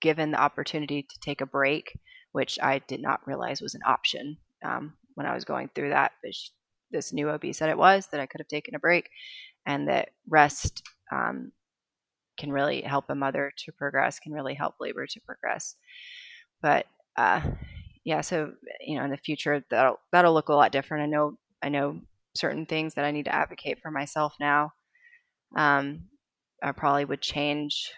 [0.00, 1.98] given the opportunity to take a break,
[2.32, 6.12] which I did not realize was an option um, when I was going through that.
[6.22, 6.50] But she,
[6.90, 9.08] this new OB said it was that I could have taken a break,
[9.66, 10.82] and that rest
[11.12, 11.52] um,
[12.38, 15.76] can really help a mother to progress, can really help labor to progress.
[16.62, 16.86] But
[17.16, 17.40] uh,
[18.04, 21.02] yeah, so you know, in the future that'll that'll look a lot different.
[21.02, 22.00] I know I know
[22.34, 24.72] certain things that I need to advocate for myself now.
[25.56, 26.08] Um,
[26.62, 27.92] I probably would change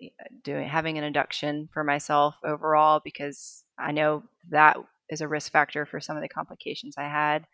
[0.00, 0.08] eh,
[0.42, 4.76] doing having an induction for myself overall because I know that
[5.08, 7.46] is a risk factor for some of the complications I had.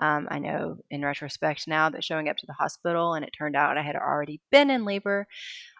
[0.00, 3.56] Um, I know in retrospect now that showing up to the hospital and it turned
[3.56, 5.26] out I had already been in labor,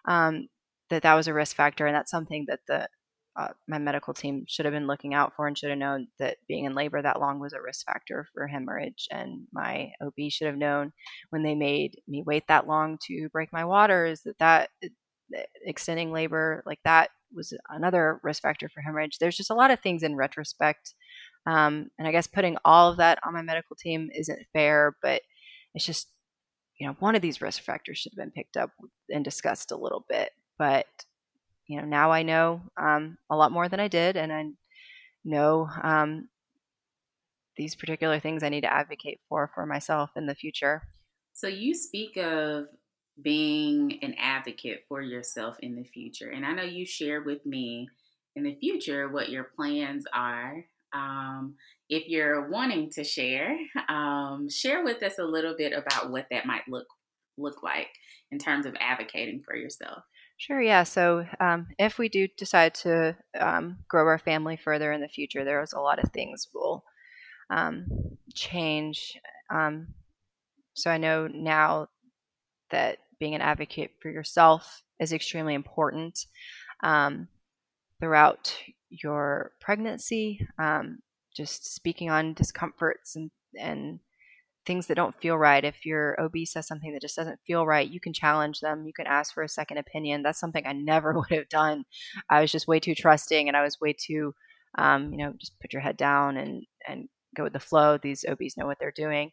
[0.05, 0.49] um,
[0.89, 2.87] that that was a risk factor, and that's something that the
[3.39, 6.37] uh, my medical team should have been looking out for and should have known that
[6.47, 9.07] being in labor that long was a risk factor for hemorrhage.
[9.11, 10.91] And my OB should have known
[11.29, 14.69] when they made me wait that long to break my waters that that
[15.63, 19.19] extending labor like that was another risk factor for hemorrhage.
[19.19, 20.95] There's just a lot of things in retrospect
[21.45, 25.21] um, and I guess putting all of that on my medical team isn't fair, but
[25.73, 26.07] it's just,
[26.79, 28.71] you know, one of these risk factors should have been picked up
[29.09, 30.31] and discussed a little bit.
[30.57, 30.87] But,
[31.69, 34.45] you know, now I know um, a lot more than I did, and I
[35.23, 36.27] know um,
[37.55, 40.81] these particular things I need to advocate for for myself in the future.
[41.33, 42.65] So you speak of
[43.21, 46.31] being an advocate for yourself in the future.
[46.31, 47.87] And I know you share with me
[48.35, 51.55] in the future what your plans are um,
[51.89, 53.57] if you're wanting to share,
[53.87, 56.87] um, share with us a little bit about what that might look
[57.37, 57.87] look like
[58.31, 60.03] in terms of advocating for yourself.
[60.39, 60.83] Sure, yeah.
[60.83, 65.45] So um, if we do decide to um, grow our family further in the future,
[65.45, 66.83] there's a lot of things will
[67.49, 67.87] um,
[68.35, 69.19] change.
[69.51, 69.95] Um,
[70.73, 71.87] so I know now
[72.71, 76.25] that being an advocate for yourself is extremely important.
[76.83, 77.29] Um,
[78.01, 78.55] throughout
[78.89, 80.99] your pregnancy, um,
[81.35, 83.99] just speaking on discomforts and, and
[84.65, 85.63] things that don't feel right.
[85.63, 88.85] If your OB says something that just doesn't feel right, you can challenge them.
[88.85, 90.21] You can ask for a second opinion.
[90.21, 91.85] That's something I never would have done.
[92.29, 94.33] I was just way too trusting and I was way too,
[94.77, 97.97] um, you know, just put your head down and, and go with the flow.
[97.97, 99.31] These OBs know what they're doing.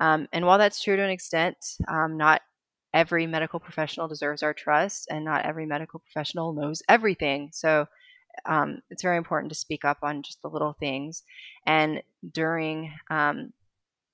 [0.00, 1.56] Um, and while that's true to an extent,
[1.88, 2.42] um, not
[2.94, 7.50] every medical professional deserves our trust and not every medical professional knows everything.
[7.52, 7.86] So
[8.46, 11.22] um, it's very important to speak up on just the little things.
[11.66, 12.02] And
[12.32, 13.52] during um,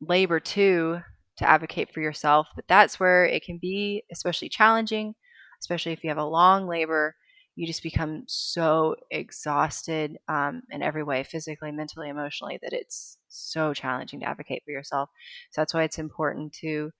[0.08, 1.00] labor, too,
[1.38, 2.48] to advocate for yourself.
[2.54, 5.14] But that's where it can be especially challenging,
[5.60, 7.14] especially if you have a long labor.
[7.56, 13.72] You just become so exhausted um, in every way, physically, mentally, emotionally, that it's so
[13.72, 15.08] challenging to advocate for yourself.
[15.52, 16.90] So that's why it's important to,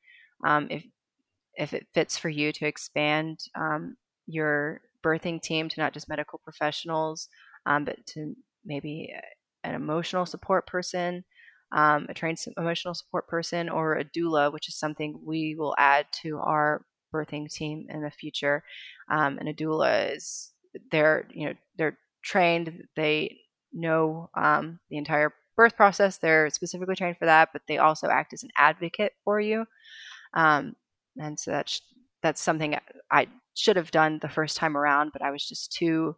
[0.45, 0.85] um, if
[1.57, 3.97] if it fits for you, to expand um,
[4.27, 7.29] your birthing team to not just medical professionals,
[7.67, 8.35] um, but to
[8.65, 9.13] maybe
[9.65, 11.25] an emotional support person,
[11.75, 16.07] um, a trained emotional support person, or a doula, which is something we will add
[16.23, 18.63] to our birthing team in the future.
[19.11, 20.53] Um, and a doula is
[20.91, 23.37] they're you know they're trained, they
[23.73, 26.19] know um, the entire birth process.
[26.19, 29.67] They're specifically trained for that, but they also act as an advocate for you.
[30.35, 30.75] Um,
[31.19, 31.81] and so that's
[32.23, 32.77] that's something
[33.11, 36.17] I should have done the first time around, but I was just too,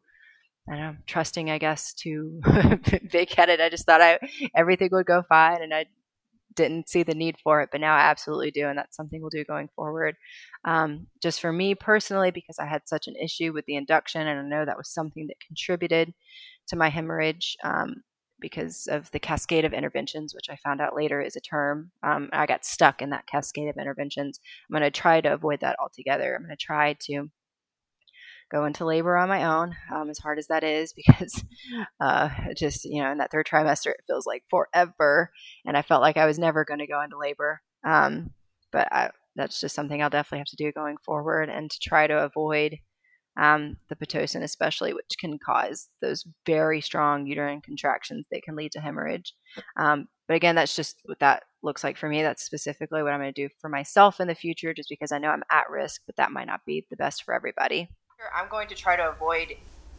[0.69, 2.41] I don't know, trusting, I guess, to
[3.13, 3.61] big headed.
[3.61, 4.19] I just thought I
[4.55, 5.87] everything would go fine, and I
[6.57, 9.31] didn't see the need for it, but now I absolutely do, and that's something we'll
[9.31, 10.17] do going forward.
[10.65, 14.41] Um, just for me personally, because I had such an issue with the induction, and
[14.41, 16.13] I know that was something that contributed
[16.69, 17.57] to my hemorrhage.
[17.63, 18.03] Um,
[18.39, 21.91] because of the cascade of interventions, which I found out later is a term.
[22.03, 24.41] Um, I got stuck in that cascade of interventions.
[24.69, 26.35] I'm going to try to avoid that altogether.
[26.35, 27.31] I'm going to try to
[28.51, 31.45] go into labor on my own, um, as hard as that is, because
[32.01, 35.31] uh, just, you know, in that third trimester, it feels like forever.
[35.65, 37.61] And I felt like I was never going to go into labor.
[37.85, 38.31] Um,
[38.73, 42.07] but I, that's just something I'll definitely have to do going forward and to try
[42.07, 42.79] to avoid
[43.39, 48.73] um, the Pitocin especially, which can cause those very strong uterine contractions that can lead
[48.73, 49.35] to hemorrhage.
[49.77, 52.23] Um, but again, that's just what that looks like for me.
[52.23, 55.19] That's specifically what I'm going to do for myself in the future, just because I
[55.19, 57.91] know I'm at risk, but that might not be the best for everybody.
[58.35, 59.57] I'm going to try to avoid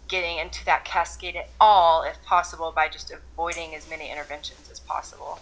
[0.08, 4.80] getting into that cascade at all, if possible, by just avoiding as many interventions as
[4.80, 5.40] possible.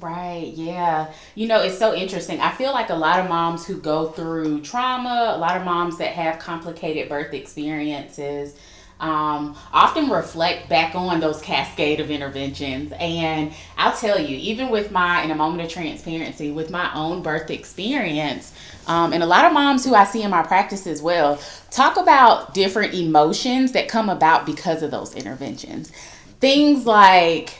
[0.00, 1.12] Right, yeah.
[1.34, 2.40] You know, it's so interesting.
[2.40, 5.98] I feel like a lot of moms who go through trauma, a lot of moms
[5.98, 8.54] that have complicated birth experiences,
[9.00, 12.92] um, often reflect back on those cascade of interventions.
[12.98, 17.22] And I'll tell you, even with my, in a moment of transparency, with my own
[17.22, 18.52] birth experience,
[18.86, 21.40] um, and a lot of moms who I see in my practice as well,
[21.70, 25.92] talk about different emotions that come about because of those interventions.
[26.40, 27.54] Things like,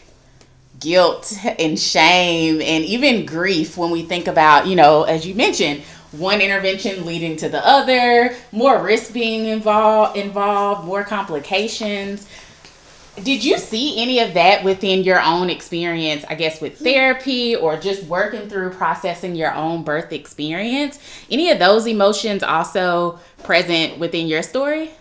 [0.80, 5.82] guilt and shame and even grief when we think about, you know, as you mentioned,
[6.12, 12.28] one intervention leading to the other, more risk being involved, involved, more complications.
[13.22, 17.76] Did you see any of that within your own experience, I guess, with therapy or
[17.76, 21.00] just working through processing your own birth experience?
[21.28, 24.92] Any of those emotions also present within your story?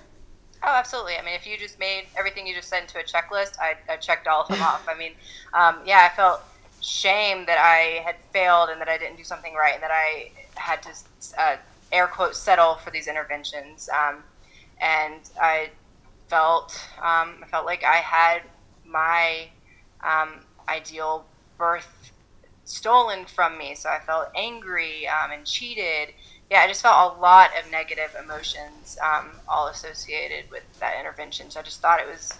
[0.64, 1.16] Oh, absolutely.
[1.16, 3.98] I mean, if you just made everything you just said into a checklist, I, I
[3.98, 4.88] checked all of them off.
[4.90, 5.12] I mean,
[5.54, 6.42] um, yeah, I felt
[6.88, 10.32] shame that I had failed and that I didn't do something right and that I
[10.56, 10.90] had to
[11.38, 11.58] uh,
[11.92, 13.90] air quote settle for these interventions.
[13.90, 14.24] Um,
[14.80, 15.70] and I
[16.28, 18.42] felt um, I felt like I had
[18.86, 19.50] my
[20.02, 21.26] um, ideal
[21.58, 22.12] birth
[22.64, 23.76] stolen from me.
[23.76, 26.14] So I felt angry um, and cheated.
[26.50, 31.50] Yeah, I just felt a lot of negative emotions, um, all associated with that intervention.
[31.50, 32.34] So I just thought it was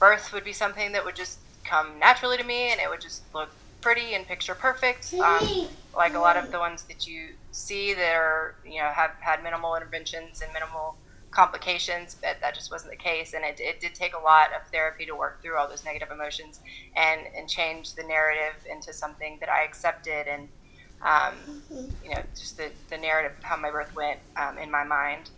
[0.00, 3.22] birth would be something that would just come naturally to me, and it would just
[3.32, 3.50] look
[3.84, 5.46] pretty and picture perfect, um,
[5.94, 9.42] like a lot of the ones that you see that are you know have had
[9.44, 10.96] minimal interventions and minimal
[11.30, 12.16] complications.
[12.18, 15.04] But that just wasn't the case, and it, it did take a lot of therapy
[15.04, 16.60] to work through all those negative emotions
[16.96, 20.48] and and change the narrative into something that I accepted and.
[21.02, 21.34] Um,
[22.02, 25.28] you know, just the, the narrative of how my birth went um, in my mind.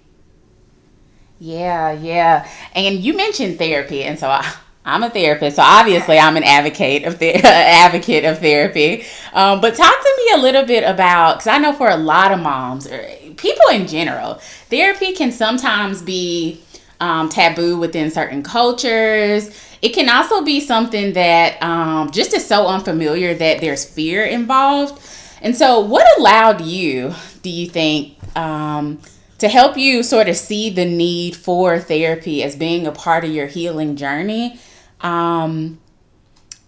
[1.40, 2.48] Yeah, yeah.
[2.72, 4.48] And you mentioned therapy, and so I,
[4.86, 9.04] I'm a therapist, so obviously I'm an advocate of the advocate of therapy.
[9.32, 12.30] Um, but talk to me a little bit about because I know for a lot
[12.30, 13.04] of moms or
[13.36, 14.34] people in general,
[14.70, 16.62] therapy can sometimes be
[17.00, 19.50] um, taboo within certain cultures.
[19.82, 25.02] It can also be something that um, just is so unfamiliar that there's fear involved.
[25.42, 27.12] And so, what allowed you,
[27.42, 29.00] do you think, um,
[29.38, 33.30] to help you sort of see the need for therapy as being a part of
[33.30, 34.60] your healing journey?
[35.00, 35.78] Um,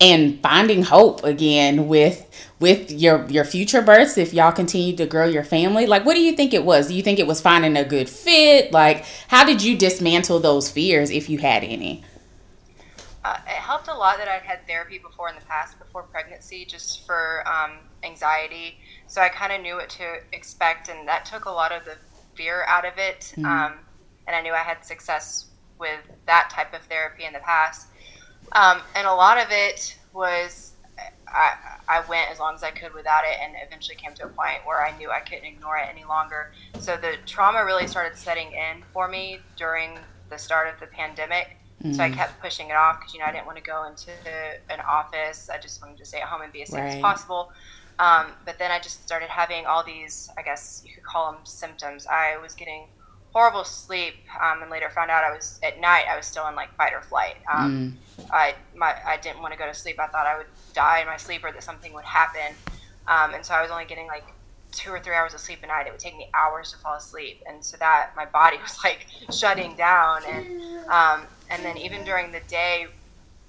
[0.01, 2.25] and finding hope again with
[2.61, 5.87] with your your future births if y'all continue to grow your family.
[5.87, 6.89] Like what do you think it was?
[6.89, 8.73] Do you think it was finding a good fit?
[8.73, 12.05] Like how did you dismantle those fears if you had any?
[13.25, 16.65] Uh, it helped a lot that i'd had therapy before in the past before pregnancy
[16.65, 17.73] just for um,
[18.05, 18.79] anxiety.
[19.09, 21.97] So i kind of knew what to expect and that took a lot of the
[22.35, 23.33] fear out of it.
[23.37, 23.45] Mm-hmm.
[23.45, 23.73] um,
[24.27, 25.47] and i knew i had success
[25.81, 27.89] with that type of therapy in the past
[28.53, 30.73] um, and a lot of it was
[31.27, 31.55] I,
[31.89, 34.59] I went as long as I could without it and eventually came to a point
[34.65, 36.53] where I knew I couldn't ignore it any longer.
[36.81, 39.99] So the trauma really started setting in for me during
[40.31, 41.57] the start of the pandemic.
[41.83, 41.95] Mm-hmm.
[41.95, 42.15] So I mm.
[42.15, 44.11] kept pushing it off because, you know, I didn't want to go into
[44.69, 45.49] an office.
[45.53, 46.95] I just wanted to stay at home and be as safe right.
[46.95, 47.53] as possible.
[47.99, 51.41] Um, but then I just started having all these, I guess you could call them
[51.45, 52.07] symptoms.
[52.07, 52.87] I was getting
[53.33, 56.05] horrible sleep, um, and later found out I was at night.
[56.11, 57.37] I was still in like fight or flight.
[57.53, 58.27] Um, mm.
[58.33, 59.99] I my I didn't want to go to sleep.
[59.99, 62.55] I thought I would die in my sleep or that something would happen,
[63.07, 64.25] um, and so I was only getting like
[64.71, 65.87] two or three hours of sleep a night.
[65.87, 69.07] It would take me hours to fall asleep, and so that my body was like
[69.31, 70.23] shutting down.
[70.27, 72.87] And um, and then even during the day,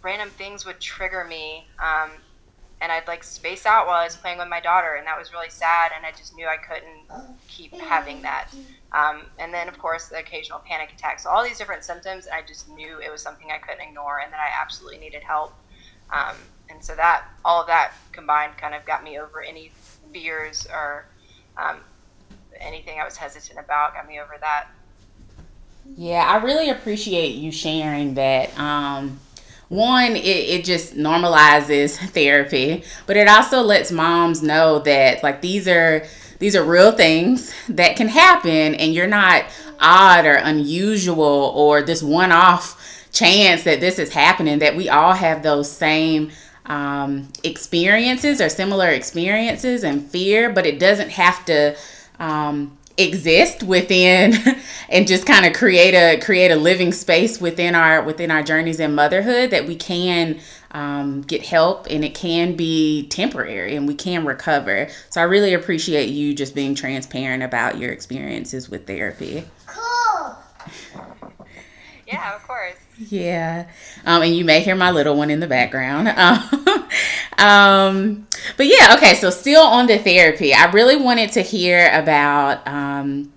[0.02, 1.68] random things would trigger me.
[1.80, 2.12] Um,
[2.82, 5.34] and I'd like space out while I was playing with my daughter, and that was
[5.34, 5.92] really sad.
[5.96, 7.10] And I just knew I couldn't
[7.48, 8.50] keep having that.
[8.92, 11.20] Um, and then, of course, the occasional panic attack.
[11.20, 14.20] So all these different symptoms, and I just knew it was something I couldn't ignore,
[14.20, 15.54] and that I absolutely needed help.
[16.12, 16.36] Um,
[16.70, 19.72] and so that all of that combined kind of got me over any
[20.14, 21.06] fears or
[21.58, 21.78] um,
[22.60, 23.94] anything I was hesitant about.
[23.94, 24.68] Got me over that.
[25.98, 29.20] Yeah, I really appreciate you sharing that um,
[29.70, 35.68] one it, it just normalizes therapy but it also lets moms know that like these
[35.68, 36.06] are
[36.40, 39.46] these are real things that can happen and you're not
[39.80, 45.44] odd or unusual or this one-off chance that this is happening that we all have
[45.44, 46.32] those same
[46.66, 51.76] um, experiences or similar experiences and fear but it doesn't have to
[52.20, 54.34] um, exist within
[54.90, 58.80] and just kind of create a create a living space within our within our journeys
[58.80, 60.40] in motherhood that we can
[60.72, 64.88] um, get help and it can be temporary and we can recover.
[65.10, 69.46] So i really appreciate you just being transparent about your experiences with therapy.
[69.66, 70.36] Cool.
[72.06, 73.68] Yeah of course yeah.
[74.06, 76.10] Um, and you may hear my little one in the background.
[77.38, 78.28] Um,
[78.58, 80.54] but yeah okay so still on the therapy.
[80.54, 83.32] I really wanted to hear about um,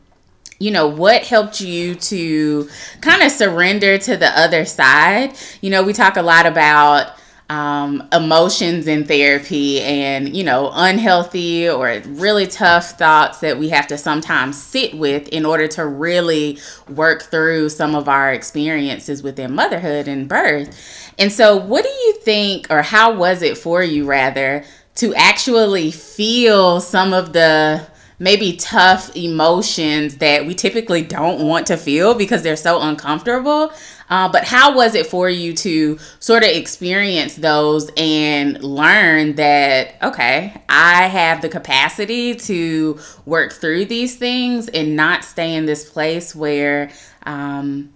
[0.62, 2.68] you know, what helped you to
[3.00, 5.34] kind of surrender to the other side?
[5.60, 7.16] You know, we talk a lot about
[7.52, 13.86] um, emotions in therapy and, you know, unhealthy or really tough thoughts that we have
[13.88, 19.54] to sometimes sit with in order to really work through some of our experiences within
[19.54, 20.74] motherhood and birth.
[21.18, 25.90] And so, what do you think, or how was it for you, rather, to actually
[25.90, 27.86] feel some of the
[28.22, 33.72] maybe tough emotions that we typically don't want to feel because they're so uncomfortable.
[34.12, 39.94] Uh, but how was it for you to sort of experience those and learn that,
[40.02, 45.88] okay, I have the capacity to work through these things and not stay in this
[45.88, 46.90] place where,
[47.24, 47.90] um,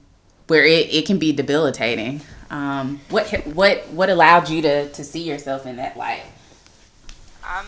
[0.47, 2.23] where it, it can be debilitating?
[2.49, 6.23] Um, what, what, what allowed you to, to see yourself in that light?
[7.45, 7.67] Um,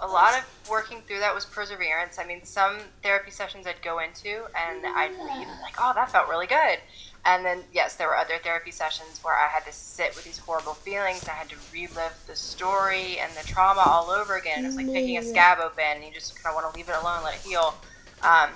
[0.00, 2.18] a lot of working through that was perseverance.
[2.18, 6.28] I mean, some therapy sessions I'd go into and I'd leave like, oh, that felt
[6.28, 6.80] really good.
[7.24, 10.38] And then, yes, there were other therapy sessions where I had to sit with these
[10.38, 11.28] horrible feelings.
[11.28, 14.64] I had to relive the story and the trauma all over again.
[14.64, 16.96] It was like picking a scab open, you just kind of want to leave it
[17.00, 17.74] alone, let it heal.
[18.22, 18.50] Um,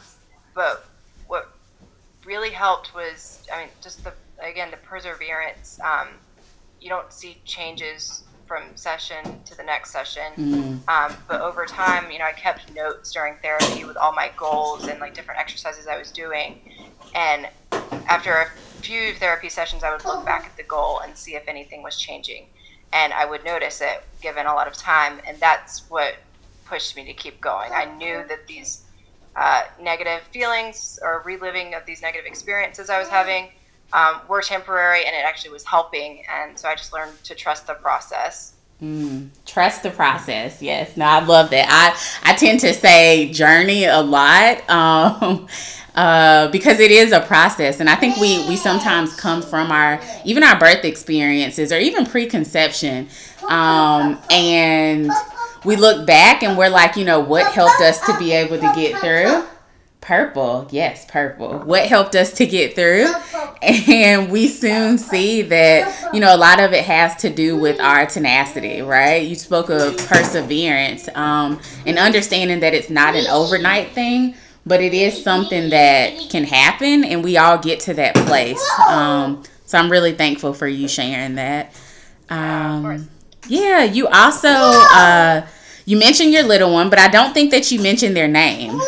[0.55, 0.87] but
[1.29, 1.53] what
[2.25, 5.79] really helped was, I mean, just the again the perseverance.
[5.81, 6.09] Um,
[6.81, 10.33] you don't see changes from session to the next session.
[10.37, 10.89] Mm.
[10.89, 14.87] Um, but over time, you know, I kept notes during therapy with all my goals
[14.87, 16.61] and like different exercises I was doing.
[17.15, 17.49] And
[18.09, 18.49] after a
[18.81, 21.97] few therapy sessions, I would look back at the goal and see if anything was
[21.97, 22.47] changing.
[22.93, 25.21] And I would notice it given a lot of time.
[25.27, 26.15] And that's what
[26.65, 27.73] pushed me to keep going.
[27.73, 28.85] I knew that these
[29.35, 33.49] uh, negative feelings or reliving of these negative experiences I was having
[33.93, 36.25] um, were temporary and it actually was helping.
[36.33, 38.55] And so I just learned to trust the process.
[38.83, 40.61] Mm, trust the process.
[40.61, 40.97] Yes.
[40.97, 41.67] No, I love that.
[41.71, 44.63] I, I tend to say journey a lot.
[44.69, 45.47] Um,
[45.97, 50.01] uh, because it is a process and i think we we sometimes come from our
[50.25, 53.09] even our birth experiences or even preconception
[53.49, 55.11] um, and
[55.65, 58.73] we look back and we're like you know what helped us to be able to
[58.75, 59.45] get through
[60.07, 61.59] Purple, yes, purple.
[61.59, 63.13] What helped us to get through?
[63.61, 67.81] And we soon see that, you know, a lot of it has to do with
[67.81, 69.27] our tenacity, right?
[69.27, 74.37] You spoke of perseverance um, and understanding that it's not an overnight thing,
[74.67, 78.63] but it is something that can happen, and we all get to that place.
[78.89, 81.75] Um, so I'm really thankful for you sharing that.
[82.29, 83.09] Um,
[83.49, 85.47] yeah, you also uh,
[85.85, 88.81] you mentioned your little one, but I don't think that you mentioned their name.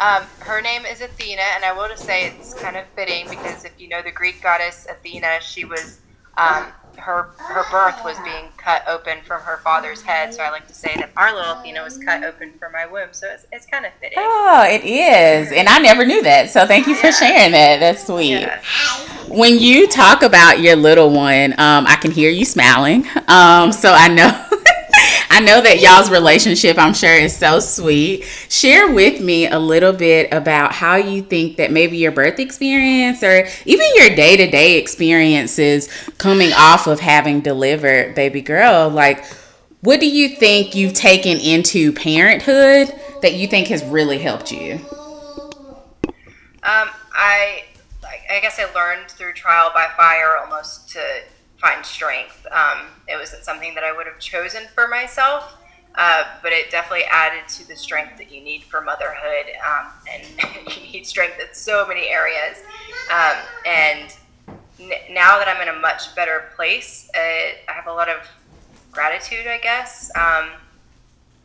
[0.00, 3.66] Um, her name is Athena, and I will just say it's kind of fitting because
[3.66, 6.00] if you know the Greek goddess Athena, she was
[6.38, 6.68] um,
[7.00, 10.34] her her birth was being cut open from her father's head.
[10.34, 13.08] So I like to say that our little Athena was cut open from my womb.
[13.12, 14.18] So it's, it's kind of fitting.
[14.18, 16.50] Oh, it is, and I never knew that.
[16.50, 17.80] So thank you for sharing that.
[17.80, 18.40] That's sweet.
[18.40, 18.60] Yeah.
[19.28, 23.06] When you talk about your little one, um, I can hear you smiling.
[23.28, 24.46] Um, so I know
[25.32, 28.24] I know that y'all's relationship, I'm sure, is so sweet.
[28.48, 33.22] Share with me a little bit about how you think that maybe your birth experience
[33.22, 39.24] or even your day to day experiences coming off of having delivered baby girl, like,
[39.82, 44.80] what do you think you've taken into parenthood that you think has really helped you?
[46.62, 47.64] Um, I,
[48.28, 51.00] I guess I learned through trial by fire almost to
[51.60, 52.46] find strength.
[52.50, 55.56] Um, it wasn't something that I would have chosen for myself,
[55.94, 59.46] uh, but it definitely added to the strength that you need for motherhood.
[59.66, 62.58] Um, and you need strength in so many areas.
[63.12, 63.36] Um,
[63.66, 64.16] and
[64.80, 67.18] n- now that I'm in a much better place, uh,
[67.68, 68.26] I have a lot of
[68.90, 70.10] gratitude, I guess.
[70.16, 70.50] Um,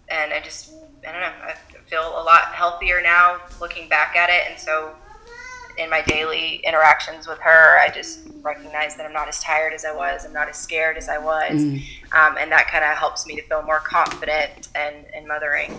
[0.08, 0.72] and I just,
[1.08, 1.56] I don't know, I
[1.88, 4.50] feel a lot healthier now looking back at it.
[4.50, 4.96] And so
[5.78, 9.86] in my daily interactions with her, I just recognize that I'm not as tired as
[9.86, 10.26] I was.
[10.26, 11.62] I'm not as scared as I was.
[11.62, 11.84] Mm.
[12.14, 15.74] Um, and that kind of helps me to feel more confident and in mothering.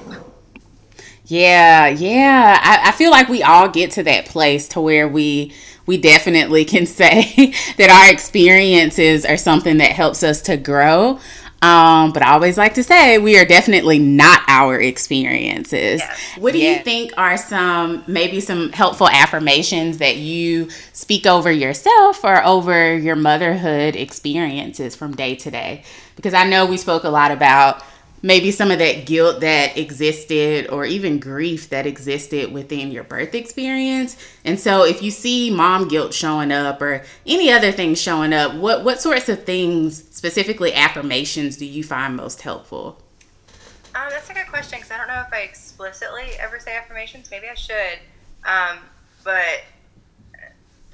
[1.27, 2.61] Yeah, yeah.
[2.63, 5.53] I, I feel like we all get to that place to where we
[5.87, 11.19] we definitely can say that our experiences are something that helps us to grow.
[11.67, 16.01] Um, but I always like to say we are definitely not our experiences.
[16.39, 22.23] What do you think are some maybe some helpful affirmations that you speak over yourself
[22.23, 25.83] or over your motherhood experiences from day to day?
[26.15, 27.83] Because I know we spoke a lot about
[28.27, 33.37] maybe some of that guilt that existed or even grief that existed within your birth
[33.37, 34.17] experience.
[34.45, 38.55] And so if you see mom guilt showing up or any other things showing up,
[38.57, 43.01] what what sorts of things, specifically affirmations, do you find most helpful?
[43.95, 47.31] Um, that's a good question because I don't know if I explicitly ever say affirmations.
[47.31, 48.01] Maybe I should.
[48.45, 48.79] Um,
[49.23, 49.63] but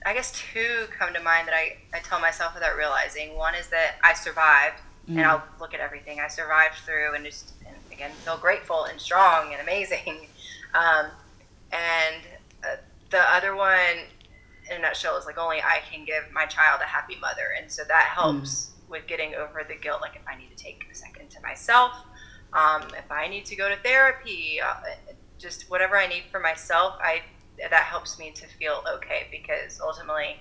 [0.04, 3.36] I guess two come to mind that I, I tell myself without realizing.
[3.36, 4.76] One is that I survived,
[5.08, 5.16] mm.
[5.16, 9.00] and I'll look at everything I survived through and just, and again, feel grateful and
[9.00, 10.28] strong and amazing.
[10.74, 11.08] Um,
[11.70, 12.22] and
[12.64, 12.76] uh,
[13.10, 14.06] the other one,
[14.70, 17.48] in a nutshell, is like only I can give my child a happy mother.
[17.60, 18.90] And so that helps mm.
[18.90, 20.00] with getting over the guilt.
[20.00, 21.92] Like if I need to take a second to myself,
[22.54, 24.74] um, if I need to go to therapy, uh,
[25.38, 27.22] just whatever I need for myself, I
[27.58, 30.36] that helps me to feel okay because ultimately,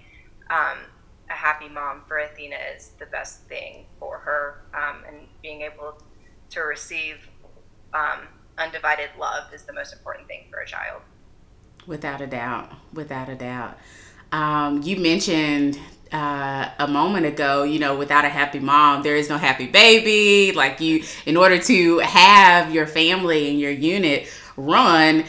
[0.49, 0.77] um,
[1.31, 6.01] a happy mom for Athena is the best thing for her, um, and being able
[6.49, 7.27] to receive
[7.93, 8.27] um,
[8.57, 11.01] undivided love is the most important thing for a child.
[11.87, 13.77] Without a doubt, without a doubt.
[14.31, 15.79] Um, you mentioned
[16.11, 20.55] uh, a moment ago, you know, without a happy mom, there is no happy baby.
[20.55, 25.23] Like you, in order to have your family and your unit run,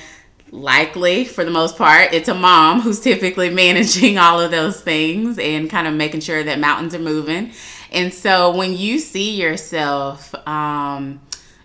[0.52, 5.38] likely for the most part, it's a mom who's typically managing all of those things
[5.38, 7.52] and kind of making sure that mountains are moving.
[7.90, 11.20] And so when you see yourself um,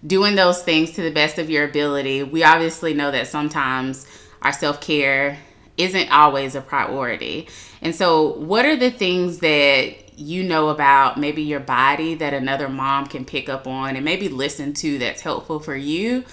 [0.06, 4.08] doing those things to the best of your ability, we obviously know that sometimes
[4.42, 5.38] our self care
[5.78, 7.48] isn't always a priority.
[7.82, 12.68] And so, what are the things that you know about maybe your body that another
[12.68, 16.26] mom can pick up on and maybe listen to that's helpful for you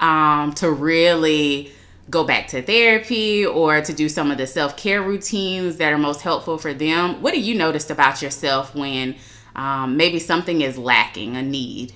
[0.00, 1.72] um, to really
[2.10, 5.98] go back to therapy or to do some of the self care routines that are
[5.98, 7.20] most helpful for them?
[7.22, 9.16] What do you notice about yourself when
[9.56, 11.94] um, maybe something is lacking, a need?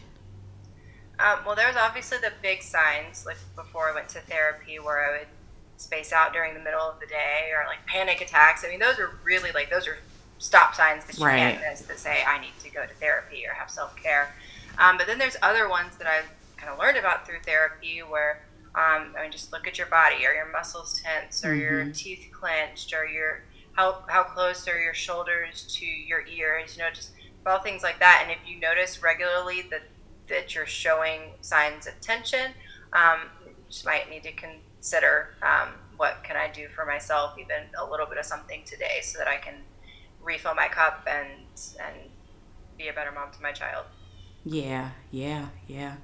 [1.19, 5.19] Um, well, there's obviously the big signs, like before I went to therapy, where I
[5.19, 5.29] would
[5.77, 8.65] space out during the middle of the day or like panic attacks.
[8.65, 9.99] I mean, those are really like those are
[10.39, 11.39] stop signs that you right.
[11.39, 14.35] can't miss that say I need to go to therapy or have self care.
[14.79, 18.43] Um, but then there's other ones that I've kind of learned about through therapy where
[18.75, 20.25] um, I mean, just look at your body.
[20.27, 21.45] Are your muscles tense?
[21.45, 21.61] Are mm-hmm.
[21.61, 22.95] your teeth clenched?
[22.95, 23.43] Are your
[23.73, 26.77] how how close are your shoulders to your ears?
[26.77, 27.13] You know, just
[27.47, 28.21] all things like that.
[28.23, 29.83] And if you notice regularly that
[30.29, 32.53] that you're showing signs of tension,
[32.95, 37.65] um, you just might need to consider um, what can I do for myself, even
[37.79, 39.55] a little bit of something today, so that I can
[40.23, 41.29] refill my cup and
[41.79, 41.97] and
[42.79, 43.85] be a better mom to my child.
[44.45, 45.97] Yeah, yeah, yeah.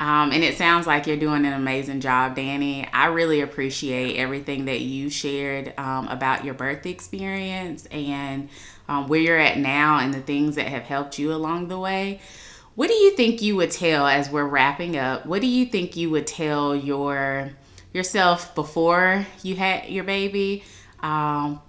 [0.00, 2.88] Um, and it sounds like you're doing an amazing job, Dani.
[2.92, 8.48] I really appreciate everything that you shared um, about your birth experience and
[8.88, 12.20] um, where you're at now and the things that have helped you along the way.
[12.76, 15.26] What do you think you would tell as we're wrapping up?
[15.26, 17.50] What do you think you would tell your
[17.92, 20.62] yourself before you had your baby?
[21.00, 21.60] Um,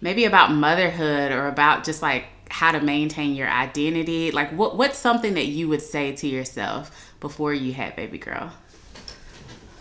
[0.00, 4.30] maybe about motherhood or about just like how to maintain your identity.
[4.30, 8.52] Like what what's something that you would say to yourself before you had baby girl?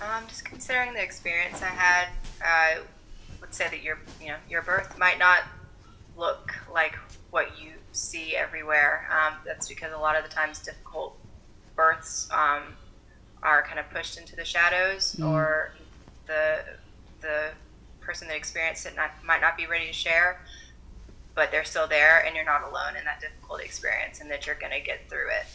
[0.02, 2.08] Um, just considering the experience I had,
[2.44, 2.80] I
[3.40, 5.44] would say that your you know your birth might not
[6.18, 6.96] look like
[7.30, 9.08] what you see everywhere.
[9.12, 11.20] Um, that's because a lot of the times difficult
[11.76, 12.64] births um,
[13.44, 15.30] are kind of pushed into the shadows, mm.
[15.30, 15.76] or
[16.26, 16.62] the
[17.22, 17.52] the
[18.02, 20.42] person that experienced it not, might not be ready to share,
[21.36, 24.56] but they're still there, and you're not alone in that difficult experience, and that you're
[24.56, 25.46] going to get through it.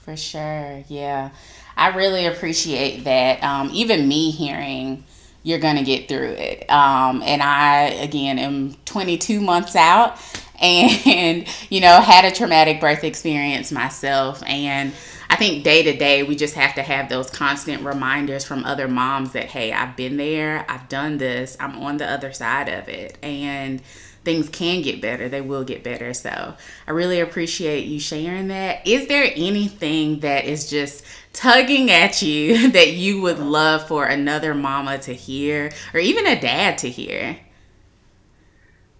[0.00, 1.30] For sure, yeah,
[1.76, 3.42] I really appreciate that.
[3.44, 5.04] Um, even me hearing
[5.42, 6.70] you're gonna get through it.
[6.70, 10.18] Um, and I again am 22 months out,
[10.60, 14.92] and you know had a traumatic birth experience myself and
[15.30, 18.86] i think day to day we just have to have those constant reminders from other
[18.86, 22.88] moms that hey i've been there i've done this i'm on the other side of
[22.88, 23.80] it and
[24.24, 26.12] things can get better they will get better.
[26.12, 26.54] So
[26.86, 28.86] i really appreciate you sharing that.
[28.86, 34.54] Is there anything that is just tugging at you that you would love for another
[34.54, 37.38] mama to hear or even a dad to hear?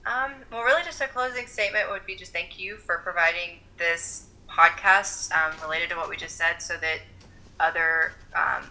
[0.06, 4.26] Um, well, really, just a closing statement would be just thank you for providing this
[4.48, 7.00] podcast um, related to what we just said so that
[7.60, 8.64] other um,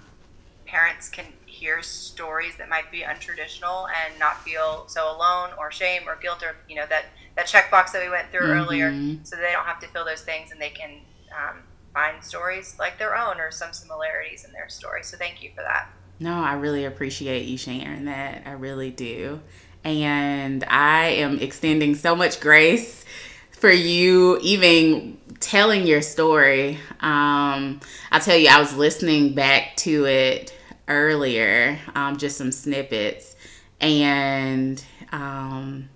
[0.69, 6.03] parents can hear stories that might be untraditional and not feel so alone or shame
[6.07, 7.05] or guilt or, you know, that,
[7.35, 8.51] that checkbox that we went through mm-hmm.
[8.51, 8.91] earlier
[9.23, 10.91] so they don't have to feel those things and they can
[11.31, 11.57] um,
[11.93, 15.03] find stories like their own or some similarities in their story.
[15.03, 15.89] So thank you for that.
[16.19, 18.43] No, I really appreciate you sharing that.
[18.45, 19.41] I really do.
[19.83, 23.05] And I am extending so much grace
[23.51, 26.77] for you even telling your story.
[26.99, 27.79] Um,
[28.11, 30.53] I'll tell you, I was listening back to it
[30.89, 33.35] earlier, um, just some snippets,
[33.79, 35.89] and um,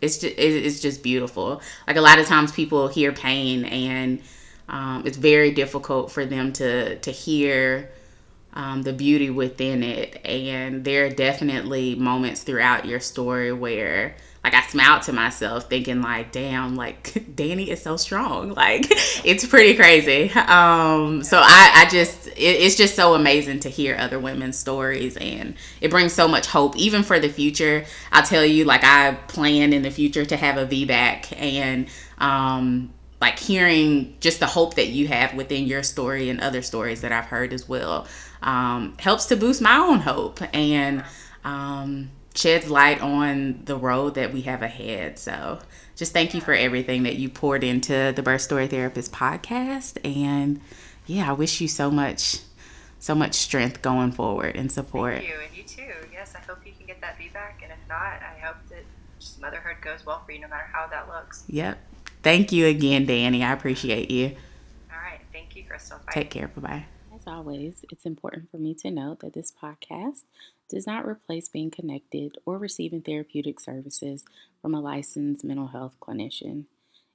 [0.00, 1.60] it's just it's just beautiful.
[1.86, 4.22] Like a lot of times, people hear pain and
[4.68, 7.90] um, it's very difficult for them to to hear
[8.54, 10.20] um, the beauty within it.
[10.24, 14.16] And there are definitely moments throughout your story where
[14.46, 17.02] like I smiled to myself thinking like, damn, like
[17.34, 18.50] Dani is so strong.
[18.50, 18.86] Like
[19.24, 20.30] it's pretty crazy.
[20.30, 25.16] Um, so I, I just, it, it's just so amazing to hear other women's stories
[25.16, 27.86] and it brings so much hope even for the future.
[28.12, 31.88] I'll tell you, like I plan in the future to have a VBAC and,
[32.18, 37.00] um, like hearing just the hope that you have within your story and other stories
[37.00, 38.06] that I've heard as well
[38.42, 41.02] um, helps to boost my own hope and
[41.42, 45.18] um, sheds light on the road that we have ahead.
[45.18, 45.58] So,
[45.94, 49.98] just thank you for everything that you poured into the Birth Story Therapist podcast.
[50.04, 50.60] And
[51.06, 52.38] yeah, I wish you so much,
[52.98, 55.14] so much strength going forward and support.
[55.14, 56.08] Thank you, and you too.
[56.12, 58.84] Yes, I hope you can get that feedback, and if not, I hope that
[59.18, 61.44] just motherhood goes well for you, no matter how that looks.
[61.48, 61.78] Yep.
[62.22, 63.42] Thank you again, Dani.
[63.42, 64.36] I appreciate you.
[64.90, 65.20] All right.
[65.32, 65.98] Thank you, Crystal.
[66.06, 66.12] Bye.
[66.12, 66.48] Take care.
[66.48, 66.84] Bye bye.
[67.14, 70.22] As always, it's important for me to note that this podcast
[70.68, 74.24] does not replace being connected or receiving therapeutic services
[74.60, 76.64] from a licensed mental health clinician.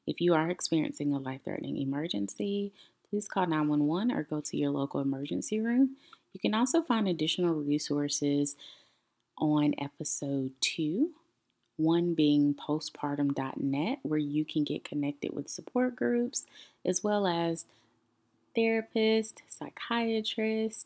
[0.08, 2.72] If you are experiencing a life threatening emergency,
[3.10, 5.98] please call 911 or go to your local emergency room.
[6.34, 8.56] You can also find additional resources
[9.38, 11.12] on episode 2
[11.82, 16.46] one being postpartum.net, where you can get connected with support groups
[16.86, 17.66] as well as
[18.56, 20.86] therapists, psychiatrists,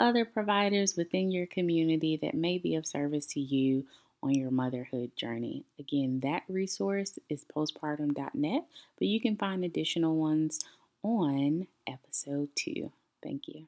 [0.00, 3.86] other providers within your community that may be of service to you
[4.22, 5.64] on your motherhood journey.
[5.78, 8.64] Again, that resource is postpartum.net,
[8.98, 10.60] but you can find additional ones
[11.02, 12.92] on episode two.
[13.22, 13.66] Thank you.